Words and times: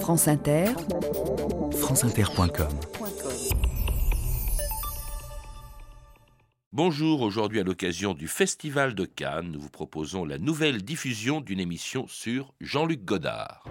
France 0.00 0.28
Inter, 0.28 0.66
franceinter.com 1.72 2.68
Bonjour, 6.72 7.22
aujourd'hui 7.22 7.58
à 7.60 7.64
l'occasion 7.64 8.14
du 8.14 8.28
Festival 8.28 8.94
de 8.94 9.04
Cannes, 9.04 9.50
nous 9.50 9.60
vous 9.60 9.70
proposons 9.70 10.24
la 10.24 10.38
nouvelle 10.38 10.82
diffusion 10.82 11.40
d'une 11.40 11.58
émission 11.58 12.06
sur 12.06 12.52
Jean-Luc 12.60 13.04
Godard. 13.04 13.64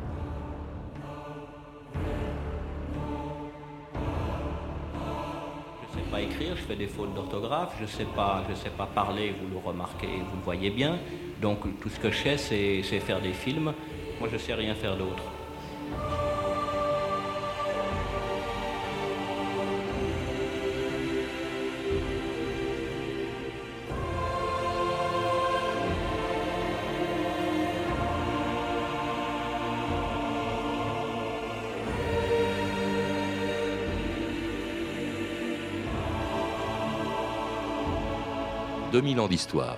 Je 5.82 5.98
ne 5.98 6.04
sais 6.04 6.10
pas 6.12 6.22
écrire, 6.22 6.58
je 6.58 6.64
fais 6.64 6.76
des 6.76 6.88
fautes 6.88 7.14
d'orthographe, 7.14 7.74
je 7.78 7.84
ne 7.84 7.90
sais, 7.90 8.08
pas, 8.16 8.44
je 8.50 8.56
sais 8.56 8.70
pas 8.70 8.88
parler, 8.88 9.34
vous 9.42 9.48
le 9.50 9.58
remarquez, 9.58 10.08
vous 10.08 10.38
le 10.38 10.44
voyez 10.44 10.72
bien. 10.72 11.00
Donc 11.42 11.60
tout 11.80 11.90
ce 11.90 12.00
que 12.00 12.12
je 12.12 12.18
sais, 12.18 12.38
c'est, 12.38 12.82
c'est 12.84 13.00
faire 13.00 13.22
des 13.22 13.34
films. 13.34 13.74
Moi, 14.20 14.30
je 14.30 14.34
ne 14.34 14.40
sais 14.40 14.54
rien 14.54 14.76
faire 14.76 14.98
d'autre. 14.98 15.24
«2000 38.96 39.20
ans 39.20 39.28
d'histoire. 39.28 39.78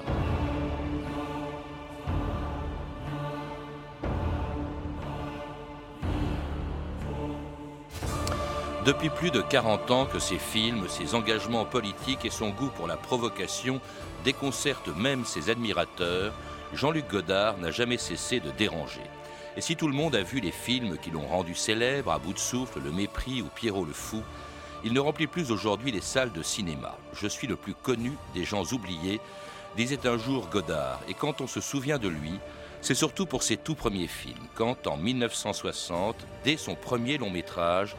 Depuis 8.88 9.10
plus 9.10 9.32
de 9.32 9.42
40 9.42 9.92
ans 9.92 10.06
que 10.06 10.18
ses 10.18 10.38
films, 10.38 10.88
ses 10.88 11.14
engagements 11.14 11.66
politiques 11.66 12.24
et 12.24 12.30
son 12.30 12.52
goût 12.52 12.70
pour 12.70 12.88
la 12.88 12.96
provocation 12.96 13.82
déconcertent 14.24 14.96
même 14.96 15.26
ses 15.26 15.50
admirateurs, 15.50 16.34
Jean-Luc 16.72 17.10
Godard 17.10 17.58
n'a 17.58 17.70
jamais 17.70 17.98
cessé 17.98 18.40
de 18.40 18.50
déranger. 18.50 19.02
Et 19.58 19.62
si 19.62 19.76
tout 19.76 19.90
le 19.90 19.94
monde 19.94 20.16
a 20.16 20.24
vu 20.24 20.40
les 20.40 20.54
films 20.54 20.98
qui 20.98 21.12
l'ont 21.12 21.28
rendu 21.28 21.54
célèbre, 21.54 22.14
à 22.14 22.18
bout 22.18 22.32
de 22.32 22.40
souffle, 22.40 22.80
Le 22.82 22.94
Mépris 22.94 23.42
ou 23.42 23.50
Pierrot 23.54 23.84
le 23.84 23.92
Fou, 23.92 24.24
il 24.86 24.94
ne 24.94 25.02
remplit 25.02 25.28
plus 25.28 25.52
aujourd'hui 25.52 25.92
les 25.92 26.00
salles 26.00 26.32
de 26.32 26.42
cinéma. 26.42 26.98
Je 27.12 27.28
suis 27.28 27.48
le 27.48 27.58
plus 27.58 27.74
connu 27.74 28.14
des 28.34 28.46
gens 28.46 28.64
oubliés, 28.72 29.20
disait 29.76 30.08
un 30.08 30.18
jour 30.18 30.48
Godard. 30.48 31.02
Et 31.10 31.14
quand 31.14 31.42
on 31.42 31.48
se 31.48 31.60
souvient 31.60 31.98
de 31.98 32.08
lui, 32.08 32.40
c'est 32.80 32.96
surtout 32.96 33.26
pour 33.26 33.44
ses 33.44 33.58
tout 33.58 33.76
premiers 33.76 34.08
films, 34.08 34.48
quand 34.56 34.88
en 34.88 34.96
1960, 34.96 36.16
dès 36.46 36.56
son 36.56 36.76
premier 36.76 37.18
long 37.18 37.30
métrage, 37.30 37.98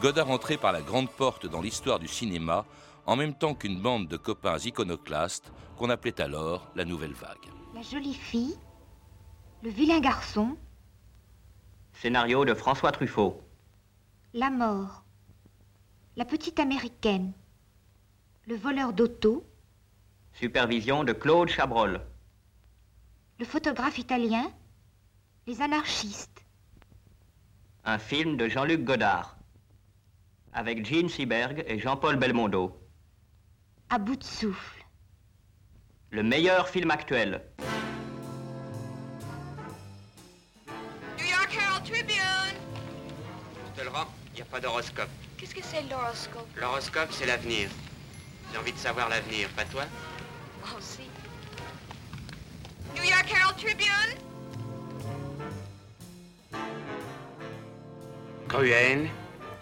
Godard 0.00 0.30
entrait 0.30 0.56
par 0.56 0.72
la 0.72 0.80
grande 0.80 1.10
porte 1.10 1.46
dans 1.46 1.60
l'histoire 1.60 1.98
du 1.98 2.08
cinéma, 2.08 2.64
en 3.06 3.16
même 3.16 3.34
temps 3.34 3.54
qu'une 3.54 3.80
bande 3.80 4.08
de 4.08 4.16
copains 4.16 4.58
iconoclastes 4.58 5.52
qu'on 5.76 5.90
appelait 5.90 6.20
alors 6.20 6.68
la 6.74 6.84
Nouvelle 6.84 7.12
Vague. 7.12 7.36
La 7.74 7.82
jolie 7.82 8.14
fille, 8.14 8.56
le 9.62 9.70
vilain 9.70 10.00
garçon, 10.00 10.56
Scénario 11.92 12.44
de 12.44 12.54
François 12.54 12.92
Truffaut. 12.92 13.42
la 14.32 14.48
mort, 14.50 15.04
la 16.16 16.24
petite 16.24 16.60
américaine, 16.60 17.32
le 18.46 18.56
voleur 18.56 18.92
d'auto, 18.92 19.44
Supervision 20.32 21.04
de 21.04 21.12
Claude 21.12 21.48
Chabrol. 21.48 22.00
le 23.38 23.44
photographe 23.44 23.98
italien, 23.98 24.50
les 25.46 25.60
anarchistes, 25.60 26.42
Un 27.84 27.98
film 27.98 28.36
de 28.36 28.48
Jean-Luc 28.48 28.84
Godard. 28.84 29.36
Avec 30.52 30.84
Gene 30.84 31.08
Seberg 31.08 31.64
et 31.66 31.78
Jean-Paul 31.78 32.16
Belmondo. 32.16 32.76
à 33.88 33.98
bout 33.98 34.16
de 34.16 34.24
souffle, 34.24 34.84
Le 36.10 36.22
meilleur 36.22 36.68
film 36.68 36.90
actuel. 36.90 37.42
New 41.18 41.24
York 41.24 41.56
Herald 41.56 41.84
Tribune. 41.84 42.56
Je 43.66 43.80
te 43.80 43.84
le 43.84 43.90
rends, 43.90 44.08
il 44.32 44.36
n'y 44.36 44.42
a 44.42 44.44
pas 44.44 44.60
d'horoscope. 44.60 45.08
Qu'est-ce 45.38 45.54
que 45.54 45.62
c'est 45.62 45.82
l'horoscope? 45.88 46.48
L'horoscope, 46.56 47.12
c'est 47.12 47.26
l'avenir. 47.26 47.68
J'ai 48.52 48.58
envie 48.58 48.72
de 48.72 48.78
savoir 48.78 49.08
l'avenir, 49.08 49.48
pas 49.50 49.64
toi? 49.64 49.84
Moi 50.60 50.78
aussi. 50.78 51.08
New 52.96 53.04
York 53.04 53.30
Herald 53.32 53.56
Tribune. 53.56 54.18
Cruelle, 58.48 59.08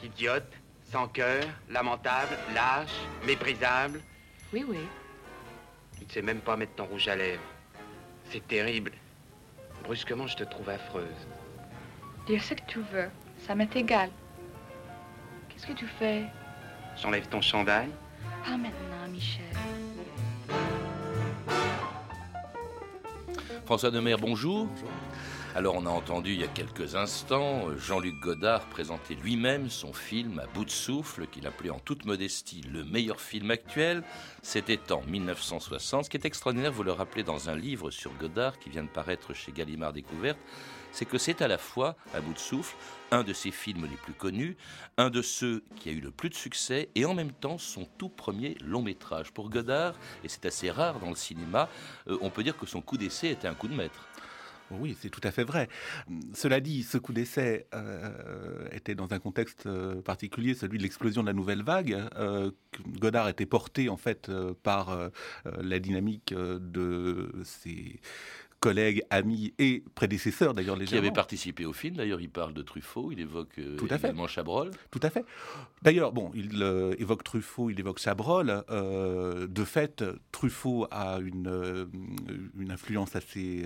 idiote, 0.03 0.51
sans 0.91 1.09
cœur, 1.09 1.45
lamentable, 1.69 2.37
lâche, 2.55 2.95
méprisable. 3.27 4.01
Oui, 4.53 4.65
oui. 4.67 4.79
Tu 5.99 6.05
ne 6.05 6.11
sais 6.11 6.23
même 6.23 6.41
pas 6.41 6.57
mettre 6.57 6.75
ton 6.75 6.87
rouge 6.87 7.09
à 7.09 7.17
lèvres. 7.17 7.43
C'est 8.31 8.47
terrible. 8.47 8.93
Brusquement, 9.85 10.27
je 10.27 10.37
te 10.37 10.45
trouve 10.45 10.69
affreuse. 10.71 11.27
Dire 12.27 12.43
ce 12.43 12.55
que 12.55 12.63
tu 12.67 12.81
veux, 12.93 13.09
ça 13.47 13.55
m'est 13.55 13.75
égal. 13.77 14.11
Qu'est-ce 15.49 15.67
que 15.67 15.73
tu 15.73 15.87
fais? 15.87 16.25
J'enlève 17.01 17.27
ton 17.29 17.41
chandail. 17.41 17.89
Pas 18.45 18.57
maintenant, 18.57 19.09
Michel. 19.11 19.45
François 23.67 23.91
Demer, 23.91 24.17
bonjour. 24.19 24.69
Alors 25.59 25.75
on 25.75 25.87
a 25.87 25.91
entendu 25.91 26.35
il 26.35 26.41
y 26.41 26.45
a 26.45 26.47
quelques 26.47 26.95
instants 26.95 27.69
euh, 27.69 27.77
Jean-Luc 27.77 28.21
Godard 28.21 28.65
présenter 28.67 29.17
lui-même 29.17 29.71
son 29.71 29.93
film 29.93 30.39
à 30.39 30.47
bout 30.47 30.65
de 30.65 30.71
souffle 30.71 31.27
qu'il 31.27 31.49
appelait 31.49 31.71
en 31.71 31.81
toute 31.81 32.05
modestie 32.05 32.61
le 32.73 32.85
meilleur 32.85 33.21
film 33.21 33.51
actuel. 33.51 34.05
C'était 34.41 34.93
en 34.93 35.03
1960. 35.03 36.05
Ce 36.05 36.11
qui 36.11 36.17
est 36.17 36.25
extraordinaire, 36.25 36.71
vous 36.71 36.85
le 36.85 36.93
rappelez 36.93 37.25
dans 37.25 37.51
un 37.51 37.57
livre 37.57 37.91
sur 37.91 38.15
Godard 38.19 38.61
qui 38.61 38.71
vient 38.71 38.85
de 38.85 38.89
paraître 38.89 39.35
chez 39.35 39.51
Gallimard 39.51 39.93
Découverte, 39.93 40.39
c'est 40.93 41.07
que 41.07 41.19
c'est 41.19 41.43
à 41.43 41.49
la 41.49 41.59
fois, 41.59 41.97
à 42.15 42.21
bout 42.21 42.35
de 42.35 42.39
souffle, 42.39 42.77
un 43.11 43.25
de 43.25 43.33
ses 43.33 43.51
films 43.51 43.89
les 43.91 43.97
plus 43.97 44.13
connus, 44.13 44.57
un 44.97 45.11
de 45.11 45.23
ceux 45.23 45.65
qui 45.75 45.89
a 45.89 45.93
eu 45.93 46.01
le 46.01 46.13
plus 46.13 46.31
de 46.31 46.35
succès, 46.35 46.89
et 46.95 47.05
en 47.05 47.15
même 47.15 47.33
temps 47.33 47.59
son 47.59 47.85
tout 47.99 48.11
premier 48.11 48.57
long 48.65 48.83
métrage. 48.83 49.33
Pour 49.33 49.51
Godard, 49.51 49.95
et 50.23 50.29
c'est 50.29 50.47
assez 50.47 50.71
rare 50.71 51.01
dans 51.01 51.11
le 51.11 51.17
cinéma, 51.17 51.69
euh, 52.07 52.17
on 52.21 52.31
peut 52.31 52.45
dire 52.45 52.57
que 52.57 52.67
son 52.67 52.81
coup 52.81 52.97
d'essai 52.97 53.31
était 53.31 53.49
un 53.49 53.55
coup 53.55 53.67
de 53.67 53.75
maître. 53.75 54.09
Oui, 54.71 54.97
c'est 55.01 55.09
tout 55.09 55.21
à 55.25 55.31
fait 55.31 55.45
vrai. 55.45 55.69
Cela 56.35 56.61
dit, 56.61 56.83
ce 56.83 56.99
coup 56.99 57.13
d'essai 57.13 57.67
euh, 57.75 58.69
était 58.73 58.95
dans 58.95 59.13
un 59.13 59.19
contexte 59.19 59.67
euh, 59.67 60.03
particulier, 60.03 60.55
celui 60.55 60.79
de 60.79 60.83
l'explosion 60.83 61.23
de 61.23 61.29
la 61.29 61.33
nouvelle 61.33 61.63
vague. 61.63 61.97
Euh, 62.17 62.51
Godard 62.99 63.29
était 63.29 63.47
porté 63.47 63.89
en 63.89 63.97
fait 63.97 64.31
par 64.63 65.11
la 65.61 65.79
dynamique 65.79 66.35
de 66.35 67.33
ses 67.45 68.01
collègues, 68.61 69.03
amis 69.11 69.55
et 69.59 69.85
prédécesseurs 69.95 70.55
d'ailleurs 70.55 70.75
qui 70.75 70.81
légèrement. 70.81 71.07
avait 71.07 71.15
participé 71.15 71.65
au 71.65 71.73
film. 71.73 71.97
D'ailleurs, 71.97 72.21
il 72.21 72.31
parle 72.31 72.53
de 72.55 72.63
Truffaut, 72.63 73.13
il 73.13 73.21
évoque 73.21 73.59
euh, 73.59 73.77
Tout 73.77 73.87
à 73.91 73.99
fait. 73.99 74.09
également 74.09 74.27
Chabrol. 74.27 74.71
Tout 74.91 75.01
à 75.03 75.11
fait. 75.11 75.25
D'ailleurs, 75.83 76.13
bon, 76.13 76.31
il 76.35 76.63
euh, 76.63 76.95
évoque 76.99 77.23
Truffaut, 77.23 77.71
il 77.71 77.79
évoque 77.79 77.99
Chabrol. 77.99 78.65
Euh, 78.71 79.47
de 79.47 79.65
fait, 79.65 80.05
Truffaut 80.33 80.89
a 80.91 81.19
une, 81.21 81.89
une 82.59 82.71
influence 82.71 83.15
assez, 83.15 83.65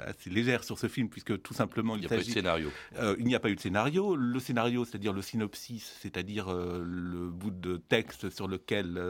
assez 0.00 0.30
légère 0.30 0.62
sur 0.64 0.78
ce 0.78 0.86
film, 0.86 1.08
puisque 1.08 1.40
tout 1.42 1.54
simplement, 1.54 1.96
Il 1.96 1.98
il, 1.98 2.00
n'y 2.02 2.06
a 2.06 2.10
pas 2.10 2.16
eu 2.16 2.24
de 2.24 2.30
scénario. 2.30 2.70
Il 3.18 3.24
n'y 3.24 3.34
a 3.34 3.40
pas 3.40 3.50
eu 3.50 3.56
de 3.56 3.60
scénario. 3.60 4.14
Le 4.14 4.38
scénario, 4.38 4.84
c'est-à-dire 4.84 5.12
le 5.12 5.22
synopsis, 5.22 5.98
c'est-à-dire 6.00 6.52
le 6.52 7.28
bout 7.28 7.50
de 7.50 7.76
texte 7.76 8.30
sur 8.30 8.46
lequel 8.46 9.00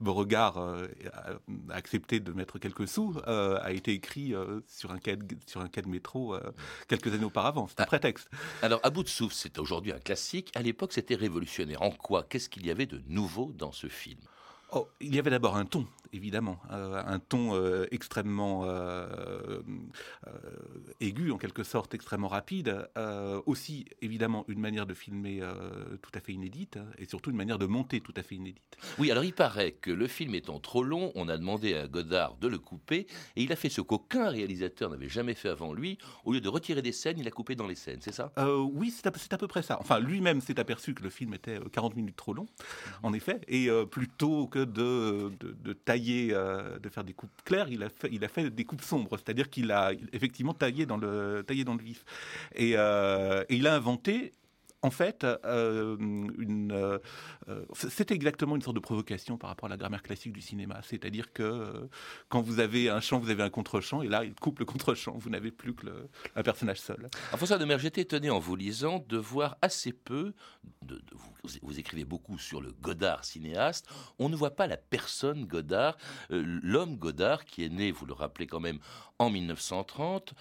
Beauregard 0.00 0.58
a 0.58 1.74
accepté 1.74 2.20
de 2.20 2.32
mettre 2.32 2.58
quelques 2.58 2.86
sous, 2.86 3.16
a 3.26 3.72
été 3.72 3.92
écrit 3.92 4.34
sur, 4.68 4.90
un 4.92 4.98
quai 4.98 5.16
de, 5.16 5.36
sur 5.46 5.60
un 5.60 5.68
quai 5.68 5.82
de 5.82 5.88
métro 5.88 6.34
euh, 6.34 6.40
quelques 6.88 7.12
années 7.12 7.24
auparavant. 7.24 7.66
C'est 7.68 7.80
un 7.80 7.84
Ah. 7.84 7.86
prétexte. 7.86 8.28
Alors, 8.62 8.80
à 8.82 8.90
bout 8.90 9.02
de 9.02 9.08
souffle, 9.08 9.34
c'est 9.34 9.58
aujourd'hui 9.58 9.92
un 9.92 9.98
classique. 9.98 10.50
À 10.54 10.62
l'époque, 10.62 10.92
c'était 10.92 11.14
révolutionnaire. 11.14 11.82
En 11.82 11.90
quoi? 11.90 12.22
Qu'est-ce 12.24 12.48
qu'il 12.48 12.66
y 12.66 12.70
avait 12.70 12.86
de 12.86 13.00
nouveau 13.08 13.52
dans 13.56 13.72
ce 13.72 13.88
film? 13.88 14.20
Oh, 14.72 14.88
il 15.00 15.14
y 15.14 15.18
avait 15.18 15.30
d'abord 15.30 15.56
un 15.56 15.64
ton, 15.64 15.86
évidemment, 16.12 16.58
euh, 16.70 17.02
un 17.04 17.18
ton 17.18 17.54
euh, 17.54 17.86
extrêmement 17.90 18.64
euh, 18.66 19.62
aigu, 21.00 21.30
en 21.32 21.38
quelque 21.38 21.62
sorte, 21.62 21.94
extrêmement 21.94 22.28
rapide. 22.28 22.88
Aussi, 23.46 23.86
évidemment, 24.02 24.44
une 24.48 24.60
manière 24.60 24.86
de 24.86 24.94
filmer 24.94 25.42
tout 26.02 26.10
à 26.14 26.20
fait 26.20 26.32
inédite, 26.32 26.78
et 26.98 27.06
surtout 27.06 27.30
une 27.30 27.36
manière 27.36 27.58
de 27.58 27.66
monter 27.66 28.00
tout 28.00 28.14
à 28.16 28.22
fait 28.22 28.36
inédite. 28.36 28.76
Oui, 28.98 29.10
alors 29.10 29.24
il 29.24 29.32
paraît 29.32 29.72
que 29.72 29.90
le 29.90 30.06
film 30.06 30.34
étant 30.34 30.60
trop 30.60 30.82
long, 30.82 31.12
on 31.14 31.28
a 31.28 31.36
demandé 31.36 31.74
à 31.74 31.86
Godard 31.86 32.36
de 32.36 32.48
le 32.48 32.58
couper, 32.58 33.06
et 33.36 33.42
il 33.42 33.52
a 33.52 33.56
fait 33.56 33.68
ce 33.68 33.80
qu'aucun 33.80 34.28
réalisateur 34.28 34.90
n'avait 34.90 35.08
jamais 35.08 35.34
fait 35.34 35.48
avant 35.48 35.72
lui. 35.72 35.98
Au 36.24 36.32
lieu 36.32 36.40
de 36.40 36.48
retirer 36.48 36.82
des 36.82 36.92
scènes, 36.92 37.18
il 37.18 37.26
a 37.26 37.30
coupé 37.30 37.54
dans 37.54 37.66
les 37.66 37.74
scènes, 37.74 38.00
c'est 38.00 38.14
ça? 38.14 38.32
Oui, 38.72 38.90
c'est 38.90 39.06
à, 39.06 39.12
à 39.34 39.38
peu 39.38 39.48
près 39.48 39.62
ça. 39.62 39.78
Enfin, 39.80 39.98
lui-même 39.98 40.40
s'est 40.40 40.60
aperçu 40.60 40.94
que 40.94 41.02
le 41.02 41.10
film 41.10 41.34
était 41.34 41.58
euh, 41.58 41.68
40 41.72 41.96
minutes 41.96 42.16
trop 42.16 42.34
long, 42.34 42.46
en 43.02 43.12
effet, 43.12 43.40
et 43.48 43.68
plutôt 43.90 44.46
que 44.46 44.59
de, 44.64 45.72
tailler, 45.84 46.28
de 46.28 46.88
faire 46.88 47.04
des 47.04 47.12
coupes 47.12 47.30
claires, 47.44 47.68
il 47.68 47.82
a 47.82 48.28
fait, 48.28 48.50
des 48.50 48.64
coupes 48.64 48.82
sombres, 48.82 49.16
c'est-à-dire 49.16 49.50
qu'il 49.50 49.70
a 49.72 49.92
effectivement 50.12 50.54
taillé 50.54 50.86
dans 50.86 50.96
le, 50.96 51.44
vif. 51.80 52.04
Et, 52.54 52.72
et 52.72 53.54
il 53.54 53.66
a 53.66 53.74
inventé 53.74 54.32
en 54.82 54.90
fait, 54.90 55.24
euh, 55.24 55.36
euh, 55.44 56.98
euh, 57.48 57.64
c'était 57.74 58.14
exactement 58.14 58.56
une 58.56 58.62
sorte 58.62 58.76
de 58.76 58.80
provocation 58.80 59.36
par 59.36 59.50
rapport 59.50 59.66
à 59.66 59.70
la 59.70 59.76
grammaire 59.76 60.02
classique 60.02 60.32
du 60.32 60.40
cinéma. 60.40 60.80
C'est-à-dire 60.82 61.32
que 61.32 61.88
quand 62.30 62.40
vous 62.40 62.60
avez 62.60 62.88
un 62.88 63.00
chant, 63.00 63.18
vous 63.18 63.30
avez 63.30 63.42
un 63.42 63.50
contre-champ, 63.50 64.00
et 64.00 64.08
là, 64.08 64.24
il 64.24 64.34
coupe 64.34 64.58
le 64.58 64.64
contre-champ. 64.64 65.16
Vous 65.18 65.28
n'avez 65.28 65.50
plus 65.50 65.74
que 65.74 65.86
un 66.34 66.42
personnage 66.42 66.80
seul. 66.80 67.10
François 67.36 67.58
de 67.58 67.64
Mer, 67.64 67.78
j'étais 67.78 68.02
étonné 68.02 68.30
en 68.30 68.38
vous 68.38 68.56
lisant 68.56 69.04
de 69.06 69.18
voir 69.18 69.58
assez 69.60 69.92
peu, 69.92 70.32
de, 70.82 71.00
vous, 71.62 71.78
écrivez 71.78 72.04
beaucoup 72.04 72.38
sur 72.38 72.60
le 72.60 72.72
Godard 72.72 73.24
cinéaste, 73.24 73.86
on 74.18 74.28
ne 74.28 74.36
voit 74.36 74.56
pas 74.56 74.66
la 74.66 74.76
personne 74.76 75.44
Godard, 75.44 75.96
l'homme 76.30 76.96
Godard 76.96 77.44
qui 77.44 77.64
est 77.64 77.68
né, 77.68 77.90
vous 77.90 78.06
le 78.06 78.14
rappelez 78.14 78.46
quand 78.46 78.60
même, 78.60 78.78
en 79.18 79.28
1930, 79.28 80.32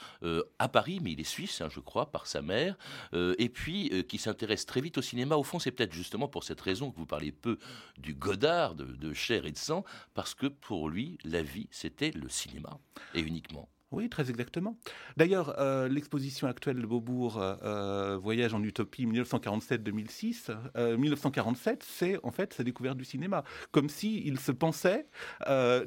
à 0.60 0.68
Paris, 0.70 1.00
mais 1.02 1.12
il 1.12 1.20
est 1.20 1.26
suisse, 1.26 1.60
hein, 1.62 1.68
je 1.70 1.82
crois, 1.82 2.12
par 2.12 2.28
sa 2.28 2.42
mère, 2.42 2.78
et 3.14 3.50
puis 3.50 4.06
qui 4.08 4.18
s'intéresse 4.30 4.66
très 4.66 4.82
vite 4.82 4.98
au 4.98 5.02
cinéma. 5.02 5.36
Au 5.36 5.44
fond, 5.44 5.60
c'est 5.60 5.72
peut-être 5.72 5.94
justement 5.94 6.28
pour 6.28 6.44
cette 6.44 6.62
raison 6.62 6.92
que 6.92 6.98
vous 6.98 7.06
parlez 7.06 7.32
peu 7.32 7.58
du 7.98 8.14
Godard, 8.14 8.76
de 8.76 9.14
chair 9.14 9.46
et 9.46 9.52
de 9.52 9.58
sang, 9.58 9.84
parce 10.14 10.36
que 10.36 10.48
pour 10.48 10.90
lui, 10.90 11.18
la 11.24 11.42
vie, 11.42 11.68
c'était 11.72 12.12
le 12.12 12.30
cinéma, 12.30 12.80
et 13.16 13.22
uniquement. 13.22 13.68
Oui, 13.92 14.08
très 14.08 14.30
exactement. 14.30 14.78
D'ailleurs, 15.18 15.56
euh, 15.60 15.88
l'exposition 15.88 16.48
actuelle 16.48 16.80
de 16.80 16.86
Beaubourg, 16.86 17.42
euh, 17.42 17.56
euh, 17.64 18.20
Voyage 18.22 18.54
en 18.54 18.62
Utopie 18.62 19.08
1947-2006, 19.08 20.52
1947, 20.98 21.84
c'est 21.84 22.20
en 22.24 22.32
fait 22.32 22.54
sa 22.54 22.64
découverte 22.64 22.98
du 22.98 23.06
cinéma, 23.06 23.44
comme 23.72 23.90
s'il 23.90 24.28
il 24.28 24.40
se 24.40 24.52
pensait 24.52 25.08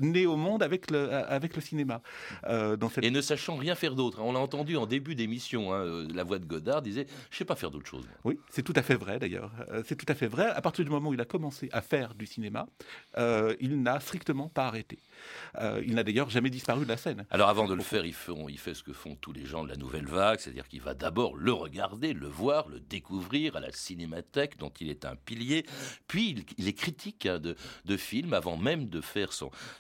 né 0.00 0.26
au 0.26 0.36
monde 0.36 0.62
avec 0.62 0.90
le, 0.90 1.12
avec 1.12 1.54
le 1.54 1.62
cinéma. 1.62 2.02
Dans 2.48 2.90
Et 3.00 3.10
ne 3.10 3.20
sachant 3.20 3.56
rien 3.56 3.74
faire 3.74 3.94
d'autre. 3.94 4.20
On 4.20 4.32
l'a 4.32 4.40
entendu 4.40 4.76
en 4.76 4.86
début 4.86 5.14
d'émission, 5.14 5.72
hein, 5.72 6.06
la 6.12 6.24
voix 6.24 6.38
de 6.38 6.44
Godard 6.44 6.82
disait 6.82 7.06
Je 7.30 7.36
ne 7.36 7.38
sais 7.38 7.44
pas 7.44 7.56
faire 7.56 7.70
d'autre 7.70 7.86
chose. 7.86 8.08
Oui, 8.24 8.38
c'est 8.50 8.62
tout 8.62 8.72
à 8.76 8.82
fait 8.82 8.96
vrai 8.96 9.18
d'ailleurs. 9.18 9.52
c'est 9.84 9.96
tout 9.96 10.06
à 10.08 10.14
fait 10.14 10.26
vrai. 10.26 10.46
À 10.46 10.60
partir 10.60 10.84
du 10.84 10.90
moment 10.90 11.10
où 11.10 11.14
il 11.14 11.20
a 11.20 11.24
commencé 11.24 11.68
à 11.72 11.82
faire 11.82 12.14
du 12.14 12.26
cinéma, 12.26 12.66
il 13.16 13.80
n'a 13.80 14.00
strictement 14.00 14.48
pas 14.48 14.66
arrêté. 14.66 14.98
il 15.84 15.94
n'a 15.94 16.02
d'ailleurs 16.02 16.30
jamais 16.30 16.50
disparu 16.50 16.84
de 16.84 16.88
la 16.88 16.96
scène. 16.96 17.24
Alors 17.30 17.48
avant 17.48 17.68
de 17.68 17.74
le 17.74 17.82
il, 18.00 18.58
fait 18.58 18.74
ce 18.74 18.82
que 18.82 18.92
font 18.92 19.16
tous 19.16 19.32
les 19.32 19.44
gens 19.44 19.64
de 19.64 19.68
la 19.68 19.76
nouvelle 19.76 20.06
vague, 20.06 20.38
c'est-à-dire 20.38 20.68
qu'il 20.68 20.80
va 20.80 20.94
d'abord 20.94 21.36
le 21.36 21.52
regarder, 21.52 22.12
le 22.12 22.26
voir, 22.26 22.68
le 22.68 22.80
découvrir 22.80 23.56
à 23.56 23.60
la 23.60 23.72
cinémathèque 23.72 24.58
dont 24.58 24.72
il 24.80 24.88
est 24.88 25.04
un 25.04 25.16
pilier, 25.16 25.66
puis 26.08 26.44
il, 26.58 26.68
est 26.68 26.72
critique 26.72 27.26
hein, 27.26 27.38
de, 27.38 27.96
films 27.96 28.32
avant 28.32 28.56
même 28.56 28.88
de 28.88 29.00
faire 29.00 29.30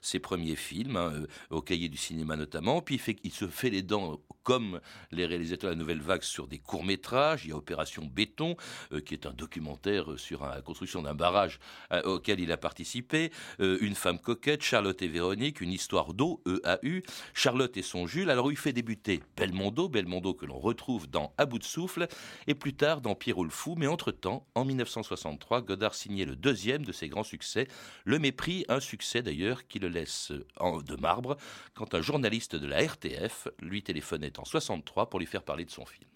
ses 0.00 0.18
premiers 0.18 0.56
films, 0.56 0.96
hein, 0.96 1.12
euh, 1.14 1.26
au 1.50 1.62
cahier 1.62 1.88
du 1.88 1.96
cinéma 1.96 2.36
notamment, 2.36 2.82
puis 2.82 3.00
il, 3.24 3.32
se 3.32 3.48
fait 3.48 3.70
les 3.70 3.82
dents 3.82 4.20
comme 4.42 4.80
les 5.10 5.26
réalisateurs 5.26 5.70
de 5.70 5.74
la 5.74 5.78
nouvelle 5.78 6.00
vague 6.00 6.22
sur 6.22 6.46
des 6.46 6.58
courts-métrages. 6.58 7.44
Il 7.44 7.50
y 7.50 7.52
a 7.52 7.56
Opération 7.56 8.04
Béton, 8.04 8.56
euh, 8.92 9.00
qui 9.00 9.14
est 9.14 9.26
un 9.26 9.32
documentaire 9.32 10.18
sur 10.18 10.46
la 10.46 10.60
construction 10.62 11.02
d'un 11.02 11.14
barrage 11.14 11.58
euh, 11.92 12.02
auquel 12.02 12.40
il 12.40 12.52
a 12.52 12.56
participé. 12.56 13.30
une 13.58 13.94
femme 13.94 14.18
coquette, 14.18 14.62
Charlotte 14.62 15.00
et 15.02 15.08
Véronique, 15.08 15.60
une 15.60 15.72
histoire 15.72 16.14
d'eau, 16.14 16.42
EAU. 16.46 17.02
Charlotte 17.34 17.76
et 17.76 17.82
son 17.82 18.06
Jules, 18.06 18.30
alors 18.30 18.50
il 18.50 18.56
fait 18.56 18.72
débuter 18.72 19.22
Belmondo, 19.36 19.88
Belmondo 19.88 20.34
que 20.34 20.46
l'on 20.46 20.58
retrouve 20.58 21.08
dans 21.08 21.32
À 21.38 21.46
bout 21.46 21.58
de 21.58 21.64
souffle, 21.64 22.08
et 22.46 22.54
plus 22.54 22.74
tard 22.74 23.00
dans 23.00 23.14
Pierrot 23.14 23.44
le 23.44 23.50
Fou, 23.50 23.74
mais 23.76 23.86
entre-temps, 23.86 24.46
en 24.54 24.64
1963, 24.64 25.62
Godard 25.62 25.94
signait 25.94 26.24
le 26.24 26.36
deuxième 26.36 26.84
de 26.84 26.92
ses 26.92 27.08
grands 27.08 27.24
succès, 27.24 27.68
Le 28.04 28.18
Mépris, 28.18 28.64
un 28.68 28.80
succès 28.80 29.22
d'ailleurs 29.22 29.66
qui 29.66 29.78
le 29.78 29.88
laisse 29.88 30.32
de 30.32 30.96
marbre 30.96 31.36
quand 31.74 31.94
un 31.94 32.00
journaliste 32.00 32.56
de 32.56 32.66
la 32.66 32.82
RTF 32.82 33.48
lui 33.60 33.82
téléphonait 33.82 34.31
en 34.38 34.44
63 34.44 35.08
pour 35.10 35.20
lui 35.20 35.26
faire 35.26 35.42
parler 35.42 35.64
de 35.64 35.70
son 35.70 35.84
film. 35.86 36.08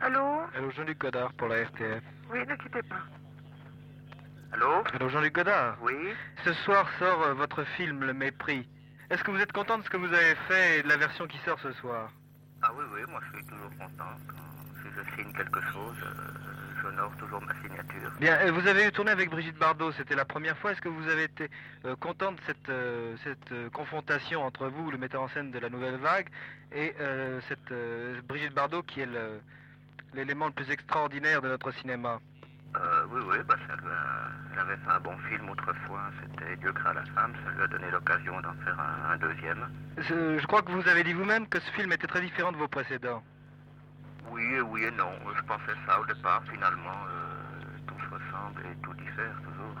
Allô 0.00 0.40
Allô, 0.54 0.70
Jean-Luc 0.70 0.98
Godard 0.98 1.32
pour 1.34 1.48
la 1.48 1.62
RTF. 1.62 2.02
Oui, 2.30 2.38
ne 2.46 2.54
quittez 2.56 2.82
pas. 2.82 3.02
Allô 4.52 4.82
Allô, 4.94 5.08
Jean-Luc 5.08 5.34
Godard 5.34 5.76
Oui 5.82 5.94
Ce 6.44 6.52
soir 6.52 6.86
sort 6.98 7.22
euh, 7.22 7.34
votre 7.34 7.64
film 7.76 8.04
Le 8.04 8.12
Mépris. 8.14 8.68
Est-ce 9.10 9.22
que 9.24 9.30
vous 9.30 9.40
êtes 9.40 9.52
content 9.52 9.78
de 9.78 9.84
ce 9.84 9.90
que 9.90 9.96
vous 9.96 10.12
avez 10.12 10.34
fait 10.48 10.78
et 10.78 10.82
de 10.82 10.88
la 10.88 10.96
version 10.96 11.26
qui 11.26 11.38
sort 11.38 11.58
ce 11.60 11.72
soir? 11.74 12.10
Ah 12.62 12.70
oui, 12.76 12.84
oui, 12.94 13.00
moi 13.08 13.20
je 13.30 13.38
suis 13.38 13.46
toujours 13.46 13.70
content. 13.70 14.16
Quand 14.28 14.90
je 14.96 15.16
signe 15.16 15.32
quelque 15.32 15.60
chose, 15.72 15.96
euh, 16.02 16.65
toujours 17.18 17.40
ma 17.42 17.54
signature. 17.54 18.10
Bien, 18.20 18.38
euh, 18.40 18.52
vous 18.52 18.66
avez 18.66 18.86
eu 18.86 18.92
tourné 18.92 19.10
avec 19.10 19.30
Brigitte 19.30 19.58
Bardot, 19.58 19.92
c'était 19.92 20.14
la 20.14 20.24
première 20.24 20.56
fois. 20.58 20.72
Est-ce 20.72 20.80
que 20.80 20.88
vous 20.88 21.08
avez 21.08 21.24
été 21.24 21.50
content 22.00 22.32
de 22.32 22.38
cette, 22.46 22.70
cette 23.24 23.70
confrontation 23.72 24.42
entre 24.42 24.68
vous, 24.68 24.90
le 24.90 24.98
metteur 24.98 25.22
en 25.22 25.28
scène 25.28 25.50
de 25.50 25.58
la 25.58 25.68
Nouvelle 25.68 25.96
Vague, 25.96 26.28
et 26.72 26.94
cette 27.48 27.72
Brigitte 28.26 28.54
Bardot 28.54 28.82
qui 28.82 29.00
est 29.00 29.08
l'élément 30.14 30.46
le 30.46 30.52
plus 30.52 30.70
extraordinaire 30.70 31.42
de 31.42 31.48
notre 31.48 31.70
cinéma? 31.72 32.20
Euh, 32.76 33.06
oui, 33.10 33.22
oui, 33.26 33.36
bah, 33.46 33.54
ça 33.66 33.74
elle 34.52 34.58
avait 34.58 34.76
fait 34.76 34.90
un 34.90 35.00
bon 35.00 35.16
film 35.28 35.48
autrefois, 35.50 36.10
c'était 36.20 36.56
Dieu 36.56 36.72
créa 36.72 36.92
la 36.92 37.04
femme, 37.04 37.32
ça 37.44 37.50
lui 37.52 37.62
a 37.62 37.66
donné 37.66 37.90
l'occasion 37.90 38.40
d'en 38.40 38.54
faire 38.64 38.76
un, 39.10 39.16
deuxième. 39.18 39.68
Je, 39.98 40.46
crois 40.46 40.62
que 40.62 40.72
vous 40.72 40.86
avez 40.88 41.04
dit 41.04 41.12
vous-même 41.12 41.46
que 41.46 41.60
ce 41.60 41.70
film 41.72 41.92
était 41.92 42.06
très 42.06 42.20
différent 42.20 42.52
de 42.52 42.56
vos 42.56 42.68
précédents. 42.68 43.22
Oui, 44.30 44.60
oui 44.60 44.84
et 44.84 44.90
non, 44.92 45.12
je 45.36 45.42
pensais 45.42 45.76
ça 45.86 46.00
au 46.00 46.06
départ, 46.06 46.42
finalement, 46.50 46.98
euh, 47.08 47.78
tout 47.86 47.94
se 47.98 48.06
ressemble 48.06 48.62
et 48.62 48.76
tout 48.82 48.94
diffère 48.94 49.36
toujours. 49.42 49.74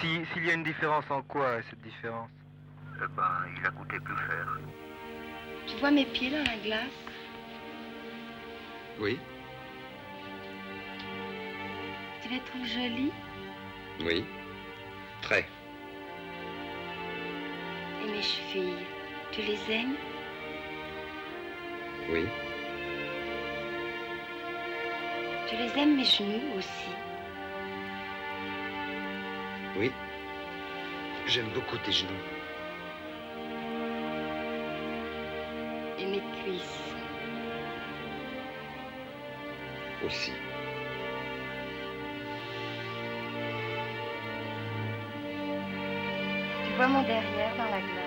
S'il 0.00 0.44
y 0.44 0.50
a 0.50 0.54
une 0.54 0.64
différence 0.64 1.04
en 1.10 1.22
quoi, 1.22 1.62
cette 1.70 1.80
différence? 1.82 2.30
Eh 2.96 3.06
ben, 3.16 3.30
il 3.56 3.66
a 3.66 3.70
coûté 3.70 3.98
plus 4.00 4.16
cher. 4.16 4.58
Tu 5.66 5.76
vois 5.78 5.90
mes 5.90 6.06
pieds 6.06 6.30
dans 6.30 6.44
la 6.44 6.56
glace 6.58 6.90
Oui. 8.98 9.18
Tu 12.22 12.28
les 12.28 12.40
trouves 12.40 12.66
jolies 12.66 13.12
Oui, 14.00 14.24
très. 15.22 15.46
Et 18.02 18.10
mes 18.10 18.22
chevilles, 18.22 18.86
tu 19.32 19.42
les 19.42 19.72
aimes 19.72 19.96
Oui. 22.10 22.26
Tu 25.54 25.60
les 25.60 25.78
aimes 25.80 25.94
mes 25.94 26.04
genoux 26.04 26.58
aussi 26.58 26.90
Oui. 29.76 29.92
J'aime 31.28 31.48
beaucoup 31.54 31.76
tes 31.78 31.92
genoux. 31.92 32.10
Et 36.00 36.06
mes 36.06 36.22
cuisses 36.42 36.94
Aussi. 40.04 40.32
Tu 46.64 46.76
vois 46.76 46.88
mon 46.88 47.02
derrière 47.02 47.56
dans 47.56 47.70
la 47.70 47.80
glace 47.80 48.03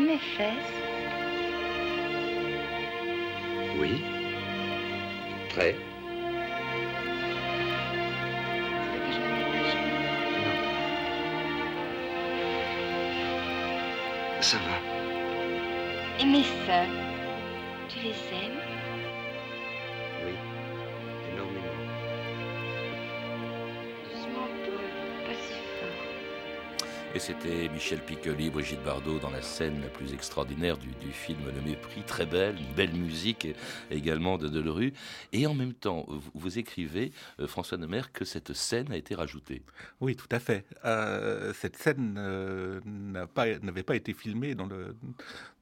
mes 0.00 0.18
fesses 0.18 0.74
Oui. 3.78 4.02
Très. 5.50 5.74
Tu 8.92 8.92
veux 8.92 9.00
que 9.06 9.12
je 9.12 9.18
me 9.20 9.28
mette 9.34 9.54
à 9.54 9.62
genoux 9.70 9.98
Non. 10.44 10.58
Ça 14.40 14.56
va. 14.58 14.78
Et 16.20 16.26
mes 16.26 16.44
seins 16.44 16.90
Tu 17.88 17.98
les 18.00 18.10
aimes? 18.10 18.77
Et 27.18 27.20
c'était 27.20 27.68
Michel 27.70 27.98
Piccoli, 27.98 28.48
Brigitte 28.48 28.80
Bardot 28.84 29.18
dans 29.18 29.30
la 29.30 29.42
scène 29.42 29.80
la 29.82 29.88
plus 29.88 30.14
extraordinaire 30.14 30.78
du, 30.78 31.10
film 31.10 31.40
Le 31.52 31.60
Mépris, 31.68 32.02
très 32.06 32.26
belle, 32.26 32.54
une 32.56 32.74
belle 32.76 32.92
musique 32.92 33.48
également 33.90 34.38
de 34.38 34.46
Delerue. 34.46 34.92
Et 35.32 35.44
en 35.48 35.54
même 35.54 35.72
temps, 35.74 36.06
vous, 36.34 36.58
écrivez, 36.60 37.10
euh, 37.40 37.48
François 37.48 37.76
Nemer, 37.76 38.02
que 38.12 38.24
cette 38.24 38.52
scène 38.52 38.92
a 38.92 38.96
été 38.96 39.16
rajoutée. 39.16 39.64
Oui, 40.00 40.14
tout 40.14 40.28
à 40.30 40.38
fait. 40.38 40.64
Euh, 40.84 41.52
cette 41.54 41.74
scène 41.74 42.14
euh, 42.18 42.80
n'avait 42.84 43.82
pas, 43.82 43.96
été 43.96 44.12
filmée 44.12 44.54
dans 44.54 44.66
le, 44.66 44.94